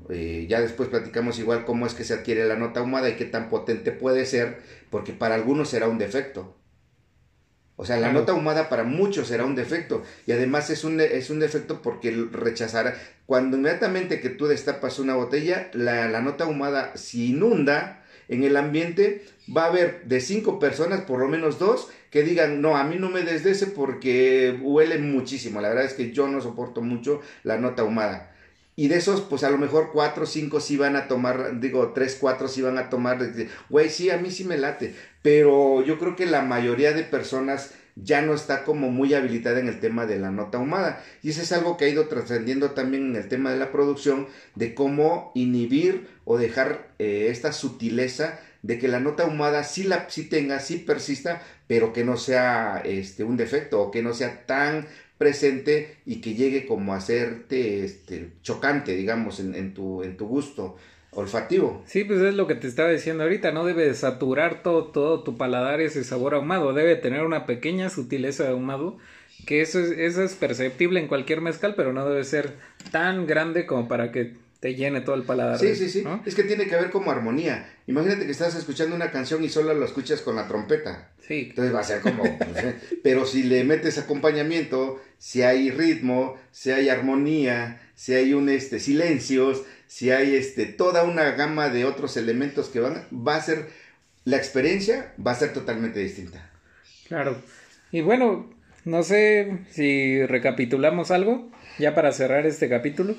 eh, 0.10 0.46
ya 0.50 0.62
después 0.62 0.90
platicamos 0.90 1.38
igual 1.40 1.66
cómo 1.66 1.86
es 1.86 1.94
que 1.94 2.06
se 2.06 2.14
adquiere 2.14 2.46
la 2.46 2.56
nota 2.56 2.80
ahumada 2.80 3.10
y 3.10 3.16
qué 3.16 3.26
tan 3.26 3.50
potente 3.50 3.92
puede 3.92 4.26
ser, 4.26 4.60
porque 4.90 5.12
para 5.14 5.36
algunos 5.36 5.70
será 5.70 5.90
un 5.90 5.98
defecto. 5.98 6.56
O 7.80 7.86
sea, 7.86 7.98
la 7.98 8.12
nota 8.12 8.32
ahumada 8.32 8.70
para 8.70 8.84
muchos 8.84 9.28
será 9.28 9.46
un 9.46 9.56
defecto. 9.56 10.04
Y 10.26 10.32
además 10.32 10.72
es 10.72 10.84
un, 10.84 11.00
es 11.00 11.30
un 11.30 11.40
defecto 11.40 11.82
porque 11.84 12.12
rechazará. 12.32 12.96
Cuando 13.28 13.56
inmediatamente 13.56 14.20
que 14.20 14.30
tú 14.30 14.48
destapas 14.48 14.98
una 14.98 15.14
botella, 15.14 15.70
la, 15.74 16.10
la 16.10 16.22
nota 16.22 16.46
ahumada 16.46 16.98
se 16.98 17.20
inunda 17.20 18.04
en 18.30 18.44
el 18.44 18.58
ambiente, 18.58 19.24
va 19.56 19.66
a 19.66 19.68
haber 19.68 20.04
de 20.06 20.20
cinco 20.22 20.60
personas, 20.60 21.02
por 21.02 21.20
lo 21.20 21.28
menos 21.28 21.60
dos, 21.60 21.90
que 22.10 22.24
digan, 22.24 22.62
no, 22.62 22.78
a 22.78 22.84
mí 22.84 22.98
no 22.98 23.10
me 23.10 23.22
desdece 23.22 23.68
porque 23.68 24.58
huele 24.62 24.98
muchísimo. 24.98 25.62
La 25.62 25.70
verdad 25.70 25.86
es 25.86 25.94
que 25.94 26.12
yo 26.12 26.28
no 26.28 26.42
soporto 26.42 26.82
mucho 26.82 27.22
la 27.44 27.58
nota 27.58 27.84
ahumada. 27.84 28.34
Y 28.80 28.90
de 28.90 28.98
esos, 28.98 29.22
pues 29.22 29.44
a 29.44 29.50
lo 29.50 29.58
mejor 29.58 29.90
cuatro 29.92 30.26
o 30.26 30.28
cinco 30.28 30.60
sí 30.60 30.78
van 30.78 30.96
a 30.96 31.08
tomar, 31.08 31.60
digo, 31.60 31.94
tres, 31.94 32.16
cuatro 32.22 32.48
sí 32.48 32.62
van 32.62 32.78
a 32.78 32.92
tomar, 32.92 33.18
güey, 33.70 33.90
sí, 33.90 34.12
a 34.12 34.20
mí 34.20 34.30
sí 34.30 34.44
me 34.44 34.56
late. 34.56 34.94
Pero 35.24 35.84
yo 35.84 35.98
creo 35.98 36.16
que 36.16 36.28
la 36.28 36.44
mayoría 36.44 36.94
de 36.94 37.02
personas 37.02 37.74
ya 37.96 38.22
no 38.22 38.36
está 38.36 38.64
como 38.64 38.92
muy 38.92 39.16
habilitada 39.16 39.60
en 39.60 39.68
el 39.68 39.80
tema 39.80 40.06
de 40.06 40.20
la 40.20 40.30
nota 40.30 40.60
ahumada. 40.60 41.04
Y 41.24 41.32
eso 41.32 41.42
es 41.42 41.52
algo 41.54 41.76
que 41.76 41.86
ha 41.86 41.90
ido 41.90 42.08
trascendiendo 42.08 42.72
también 42.72 43.08
en 43.08 43.16
el 43.16 43.28
tema 43.28 43.52
de 43.52 43.58
la 43.58 43.72
producción, 43.72 44.28
de 44.54 44.76
cómo 44.76 45.32
inhibir 45.34 46.08
o 46.24 46.38
dejar 46.38 46.90
eh, 47.00 47.30
esta 47.32 47.54
sutileza 47.54 48.40
de 48.62 48.78
que 48.78 48.88
la 48.88 49.00
nota 49.00 49.24
ahumada 49.24 49.64
sí, 49.64 49.86
la, 49.86 50.08
sí 50.10 50.30
tenga, 50.30 50.60
sí 50.60 50.78
persista, 50.78 51.42
pero 51.68 51.94
que 51.94 52.04
no 52.04 52.16
sea 52.18 52.82
este, 52.86 53.24
un 53.24 53.38
defecto 53.38 53.82
o 53.82 53.92
que 53.92 54.04
no 54.04 54.14
sea 54.14 54.46
tan 54.46 54.88
presente 55.18 55.98
y 56.06 56.22
que 56.22 56.36
llegue 56.36 56.66
como 56.66 56.94
a 56.94 56.98
hacerte 56.98 57.84
este, 57.84 58.32
chocante, 58.44 58.96
digamos, 58.96 59.40
en, 59.40 59.56
en, 59.56 59.74
tu, 59.74 60.04
en 60.04 60.18
tu 60.18 60.28
gusto 60.28 60.78
olfativo. 61.12 61.84
Sí, 61.88 62.04
pues 62.04 62.20
es 62.22 62.36
lo 62.36 62.48
que 62.48 62.56
te 62.56 62.68
estaba 62.68 62.90
diciendo 62.90 63.24
ahorita, 63.24 63.52
no 63.52 63.66
debe 63.66 63.94
saturar 63.94 64.62
todo, 64.62 64.86
todo 64.86 65.24
tu 65.24 65.38
paladar 65.38 65.82
ese 65.82 66.04
sabor 66.04 66.36
ahumado, 66.36 66.74
debe 66.74 66.96
tener 66.96 67.24
una 67.24 67.46
pequeña 67.46 67.90
sutileza 67.90 68.44
de 68.44 68.50
ahumado, 68.50 68.98
que 69.46 69.62
eso 69.62 69.80
es, 69.80 69.92
eso 69.92 70.24
es 70.24 70.36
perceptible 70.36 71.00
en 71.00 71.08
cualquier 71.08 71.42
mezcal, 71.42 71.74
pero 71.76 71.94
no 71.94 72.08
debe 72.08 72.24
ser 72.24 72.54
tan 72.92 73.26
grande 73.26 73.66
como 73.66 73.88
para 73.88 74.12
que 74.12 74.34
te 74.60 74.76
llene 74.76 75.02
todo 75.02 75.16
el 75.16 75.24
paladar. 75.24 75.60
Sí, 75.60 75.76
sí, 75.76 75.90
sí. 75.90 76.04
Es 76.26 76.36
que 76.36 76.44
tiene 76.44 76.68
que 76.68 76.76
haber 76.76 76.90
como 76.90 77.12
armonía. 77.12 77.70
Imagínate 77.86 78.26
que 78.26 78.32
estás 78.32 78.56
escuchando 78.56 78.96
una 78.96 79.12
canción 79.12 79.44
y 79.44 79.50
solo 79.50 79.74
lo 79.74 79.86
escuchas 79.86 80.22
con 80.22 80.36
la 80.36 80.48
trompeta. 80.48 81.12
Sí. 81.20 81.48
Entonces 81.50 81.74
va 81.74 81.82
a 81.82 81.84
ser 81.84 82.02
como... 82.02 82.24
pero 83.04 83.26
si 83.26 83.44
le 83.44 83.64
metes 83.64 83.98
acompañamiento, 83.98 85.02
si 85.20 85.44
hay 85.44 85.70
ritmo, 85.70 86.38
si 86.52 86.72
hay 86.72 86.90
armonía, 86.90 87.82
si 87.94 88.14
hay 88.14 88.34
un 88.34 88.50
este 88.50 88.80
silencios, 88.80 89.64
si 89.88 90.10
hay 90.12 90.36
este 90.36 90.66
toda 90.66 91.04
una 91.04 91.32
gama 91.32 91.70
de 91.70 91.86
otros 91.86 92.18
elementos 92.18 92.70
que 92.70 92.80
van, 92.80 93.06
va 93.12 93.36
a 93.36 93.42
ser 93.42 93.68
la 94.26 94.38
experiencia 94.38 95.14
va 95.26 95.32
a 95.32 95.36
ser 95.36 95.54
totalmente 95.54 96.00
distinta. 96.00 96.50
Claro. 97.08 97.42
Y 97.92 98.02
bueno, 98.02 98.50
no 98.84 99.04
sé 99.04 99.60
si 99.70 100.26
recapitulamos 100.26 101.12
algo 101.12 101.50
ya 101.80 101.96
para 101.96 102.12
cerrar 102.12 102.46
este 102.46 102.68
capítulo. 102.68 103.16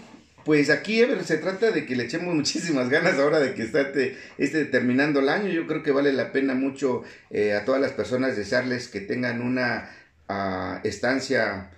Pues 0.49 0.71
aquí, 0.71 0.99
Ever, 1.03 1.23
se 1.25 1.37
trata 1.37 1.73
de 1.73 1.85
que 1.85 1.95
le 1.95 2.05
echemos 2.05 2.35
muchísimas 2.35 2.89
ganas 2.89 3.19
ahora 3.19 3.39
de 3.39 3.53
que 3.53 3.65
está 3.65 3.93
este, 4.39 4.65
terminando 4.65 5.21
el 5.21 5.29
año. 5.29 5.51
Yo 5.51 5.67
creo 5.67 5.83
que 5.83 5.91
vale 5.91 6.11
la 6.11 6.33
pena 6.33 6.55
mucho 6.55 7.03
eh, 7.29 7.53
a 7.53 7.67
todas 7.67 7.83
las 7.83 7.93
personas 7.93 8.35
desearles 8.35 8.89
que 8.89 9.03
tengan 9.03 9.43
una 9.43 9.91
ah, 10.27 10.81
estancia 10.85 11.69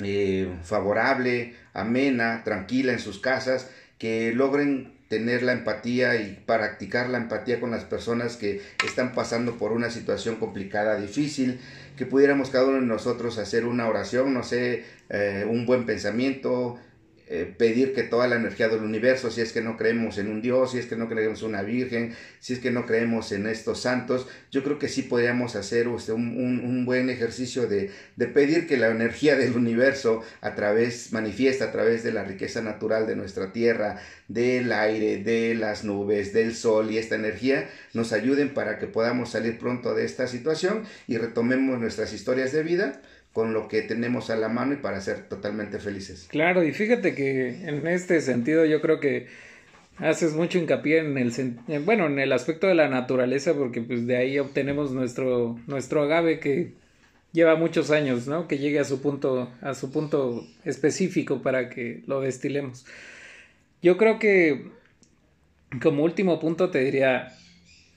eh, 0.00 0.54
favorable, 0.62 1.54
amena, 1.72 2.42
tranquila 2.44 2.92
en 2.92 2.98
sus 2.98 3.18
casas, 3.18 3.70
que 3.96 4.34
logren 4.34 4.92
tener 5.08 5.42
la 5.42 5.52
empatía 5.52 6.16
y 6.16 6.42
practicar 6.44 7.08
la 7.08 7.16
empatía 7.16 7.58
con 7.58 7.70
las 7.70 7.84
personas 7.84 8.36
que 8.36 8.60
están 8.84 9.14
pasando 9.14 9.56
por 9.56 9.72
una 9.72 9.88
situación 9.88 10.36
complicada, 10.36 11.00
difícil, 11.00 11.58
que 11.96 12.04
pudiéramos 12.04 12.50
cada 12.50 12.66
uno 12.66 12.80
de 12.80 12.86
nosotros 12.86 13.38
hacer 13.38 13.64
una 13.64 13.88
oración, 13.88 14.34
no 14.34 14.42
sé, 14.42 14.84
eh, 15.08 15.46
un 15.48 15.64
buen 15.64 15.86
pensamiento, 15.86 16.78
eh, 17.34 17.46
pedir 17.46 17.94
que 17.94 18.02
toda 18.02 18.28
la 18.28 18.36
energía 18.36 18.68
del 18.68 18.82
universo, 18.82 19.30
si 19.30 19.40
es 19.40 19.54
que 19.54 19.62
no 19.62 19.78
creemos 19.78 20.18
en 20.18 20.28
un 20.28 20.42
Dios, 20.42 20.72
si 20.72 20.78
es 20.78 20.84
que 20.84 20.96
no 20.96 21.08
creemos 21.08 21.40
en 21.40 21.48
una 21.48 21.62
Virgen, 21.62 22.14
si 22.40 22.52
es 22.52 22.58
que 22.58 22.70
no 22.70 22.84
creemos 22.84 23.32
en 23.32 23.46
estos 23.46 23.80
santos, 23.80 24.28
yo 24.50 24.62
creo 24.62 24.78
que 24.78 24.86
sí 24.86 25.00
podríamos 25.00 25.56
hacer 25.56 25.88
usted 25.88 26.12
un, 26.12 26.36
un, 26.36 26.84
buen 26.84 27.08
ejercicio 27.08 27.66
de, 27.66 27.90
de, 28.16 28.26
pedir 28.26 28.66
que 28.66 28.76
la 28.76 28.88
energía 28.88 29.34
del 29.34 29.56
universo 29.56 30.22
a 30.42 30.54
través, 30.54 31.10
manifiesta 31.14 31.64
a 31.64 31.72
través 31.72 32.02
de 32.02 32.12
la 32.12 32.22
riqueza 32.22 32.60
natural 32.60 33.06
de 33.06 33.16
nuestra 33.16 33.50
tierra, 33.50 33.98
del 34.28 34.70
aire, 34.70 35.22
de 35.22 35.54
las 35.54 35.84
nubes, 35.84 36.34
del 36.34 36.54
sol 36.54 36.90
y 36.90 36.98
esta 36.98 37.14
energía 37.14 37.66
nos 37.94 38.12
ayuden 38.12 38.52
para 38.52 38.78
que 38.78 38.88
podamos 38.88 39.30
salir 39.30 39.58
pronto 39.58 39.94
de 39.94 40.04
esta 40.04 40.26
situación 40.26 40.84
y 41.06 41.16
retomemos 41.16 41.80
nuestras 41.80 42.12
historias 42.12 42.52
de 42.52 42.62
vida 42.62 43.00
con 43.32 43.54
lo 43.54 43.68
que 43.68 43.82
tenemos 43.82 44.30
a 44.30 44.36
la 44.36 44.48
mano 44.48 44.74
y 44.74 44.76
para 44.76 45.00
ser 45.00 45.28
totalmente 45.28 45.78
felices. 45.78 46.28
Claro, 46.30 46.62
y 46.62 46.72
fíjate 46.72 47.14
que 47.14 47.66
en 47.66 47.86
este 47.86 48.20
sentido 48.20 48.64
yo 48.66 48.80
creo 48.80 49.00
que 49.00 49.28
haces 49.98 50.34
mucho 50.34 50.58
hincapié 50.58 50.98
en 50.98 51.16
el 51.16 51.32
bueno, 51.84 52.06
en 52.06 52.18
el 52.18 52.32
aspecto 52.32 52.66
de 52.66 52.74
la 52.74 52.88
naturaleza 52.88 53.54
porque 53.54 53.80
pues 53.80 54.06
de 54.06 54.16
ahí 54.16 54.38
obtenemos 54.38 54.92
nuestro 54.92 55.58
nuestro 55.66 56.02
agave 56.02 56.40
que 56.40 56.72
lleva 57.32 57.56
muchos 57.56 57.90
años, 57.90 58.26
¿no? 58.26 58.48
Que 58.48 58.58
llegue 58.58 58.78
a 58.78 58.84
su 58.84 59.00
punto 59.00 59.50
a 59.62 59.74
su 59.74 59.90
punto 59.90 60.46
específico 60.64 61.42
para 61.42 61.70
que 61.70 62.02
lo 62.06 62.20
destilemos. 62.20 62.84
Yo 63.82 63.96
creo 63.96 64.18
que 64.18 64.66
como 65.82 66.04
último 66.04 66.38
punto 66.38 66.70
te 66.70 66.80
diría 66.80 67.34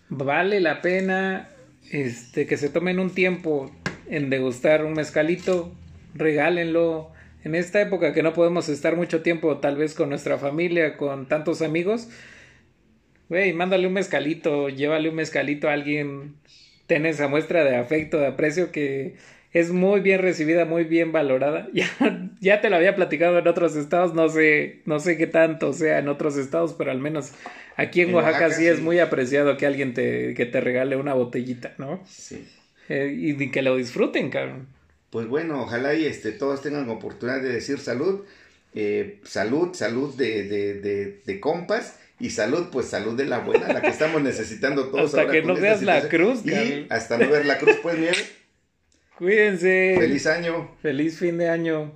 vale 0.08 0.62
la 0.62 0.82
pena 0.82 1.50
este 1.92 2.46
que 2.46 2.56
se 2.56 2.70
tomen 2.70 3.00
un 3.00 3.10
tiempo 3.10 3.72
en 4.10 4.30
degustar 4.30 4.86
un 4.86 4.94
mezcalito, 4.94 5.74
regálenlo. 6.14 7.12
En 7.44 7.54
esta 7.54 7.80
época 7.82 8.14
que 8.14 8.24
no 8.24 8.34
podemos 8.34 8.70
estar 8.70 8.96
mucho 8.96 9.22
tiempo 9.22 9.58
tal 9.58 9.78
vez 9.78 9.94
con 9.94 10.10
nuestra 10.10 10.38
familia, 10.38 10.98
con 10.98 11.28
tantos 11.28 11.62
amigos, 11.62 12.10
güey, 13.30 13.54
mándale 13.54 13.88
un 13.88 13.94
mezcalito, 13.94 14.70
llévale 14.70 15.10
un 15.10 15.16
mezcalito 15.16 15.70
a 15.70 15.74
alguien, 15.74 16.36
ten 16.88 17.06
esa 17.06 17.28
muestra 17.28 17.64
de 17.64 17.76
afecto, 17.76 18.18
de 18.18 18.28
aprecio 18.28 18.72
que 18.72 19.16
es 19.54 19.72
muy 19.72 20.02
bien 20.02 20.22
recibida, 20.22 20.66
muy 20.66 20.84
bien 20.84 21.12
valorada. 21.12 21.68
Ya, 21.74 21.88
ya 22.40 22.62
te 22.62 22.70
lo 22.70 22.76
había 22.76 22.96
platicado 22.96 23.38
en 23.40 23.48
otros 23.48 23.76
estados, 23.76 24.14
no 24.14 24.28
sé, 24.30 24.82
no 24.86 25.00
sé 25.00 25.18
qué 25.18 25.28
tanto 25.28 25.72
sea 25.74 26.00
en 26.00 26.08
otros 26.08 26.38
estados, 26.38 26.74
pero 26.74 26.92
al 26.92 27.00
menos 27.00 27.32
aquí 27.76 28.02
en, 28.02 28.14
Oaxaca, 28.14 28.50
sí, 28.50 28.66
es 28.68 28.82
muy 28.82 29.00
apreciado 29.00 29.56
que 29.58 29.66
alguien 29.66 29.94
te, 29.94 30.34
que 30.34 30.46
te 30.46 30.62
regale 30.62 30.96
una 30.96 31.14
botellita, 31.14 31.74
¿no? 31.78 32.02
Sí. 32.06 32.46
Eh, 32.90 33.14
y 33.18 33.52
que 33.52 33.62
lo 33.62 33.78
disfruten, 33.78 34.30
cabrón. 34.30 34.68
Pues 35.10 35.28
bueno, 35.28 35.62
ojalá 35.62 35.94
y 35.94 36.06
este, 36.06 36.32
todos 36.32 36.62
tengan 36.62 36.90
oportunidad 36.90 37.42
de 37.42 37.50
decir 37.50 37.80
salud. 37.80 38.26
Eh, 38.74 39.22
salud, 39.24 39.74
salud 39.74 40.14
de, 40.16 40.44
de, 40.44 41.22
de, 41.26 41.40
compas 41.40 41.98
y 42.20 42.32
salud, 42.32 42.68
pues 42.72 42.88
salud 42.88 43.16
de 43.16 43.24
la 43.24 43.40
buena, 43.40 43.72
la 43.72 43.82
que 43.82 43.88
estamos 43.88 44.22
necesitando 44.22 44.88
todos. 44.92 45.14
hasta 45.14 45.32
que 45.32 45.42
no 45.42 45.56
veas 45.56 45.82
la 45.82 46.10
cruz, 46.10 46.46
Y 46.46 46.86
hasta 46.90 47.18
no 47.18 47.30
ver 47.30 47.46
la 47.46 47.58
cruz, 47.58 47.78
pues, 47.82 47.98
nieve. 47.98 48.18
Cuídense. 49.18 49.96
Feliz 49.98 50.28
año. 50.28 50.76
Feliz 50.82 51.18
fin 51.18 51.38
de 51.38 51.48
año. 51.48 51.94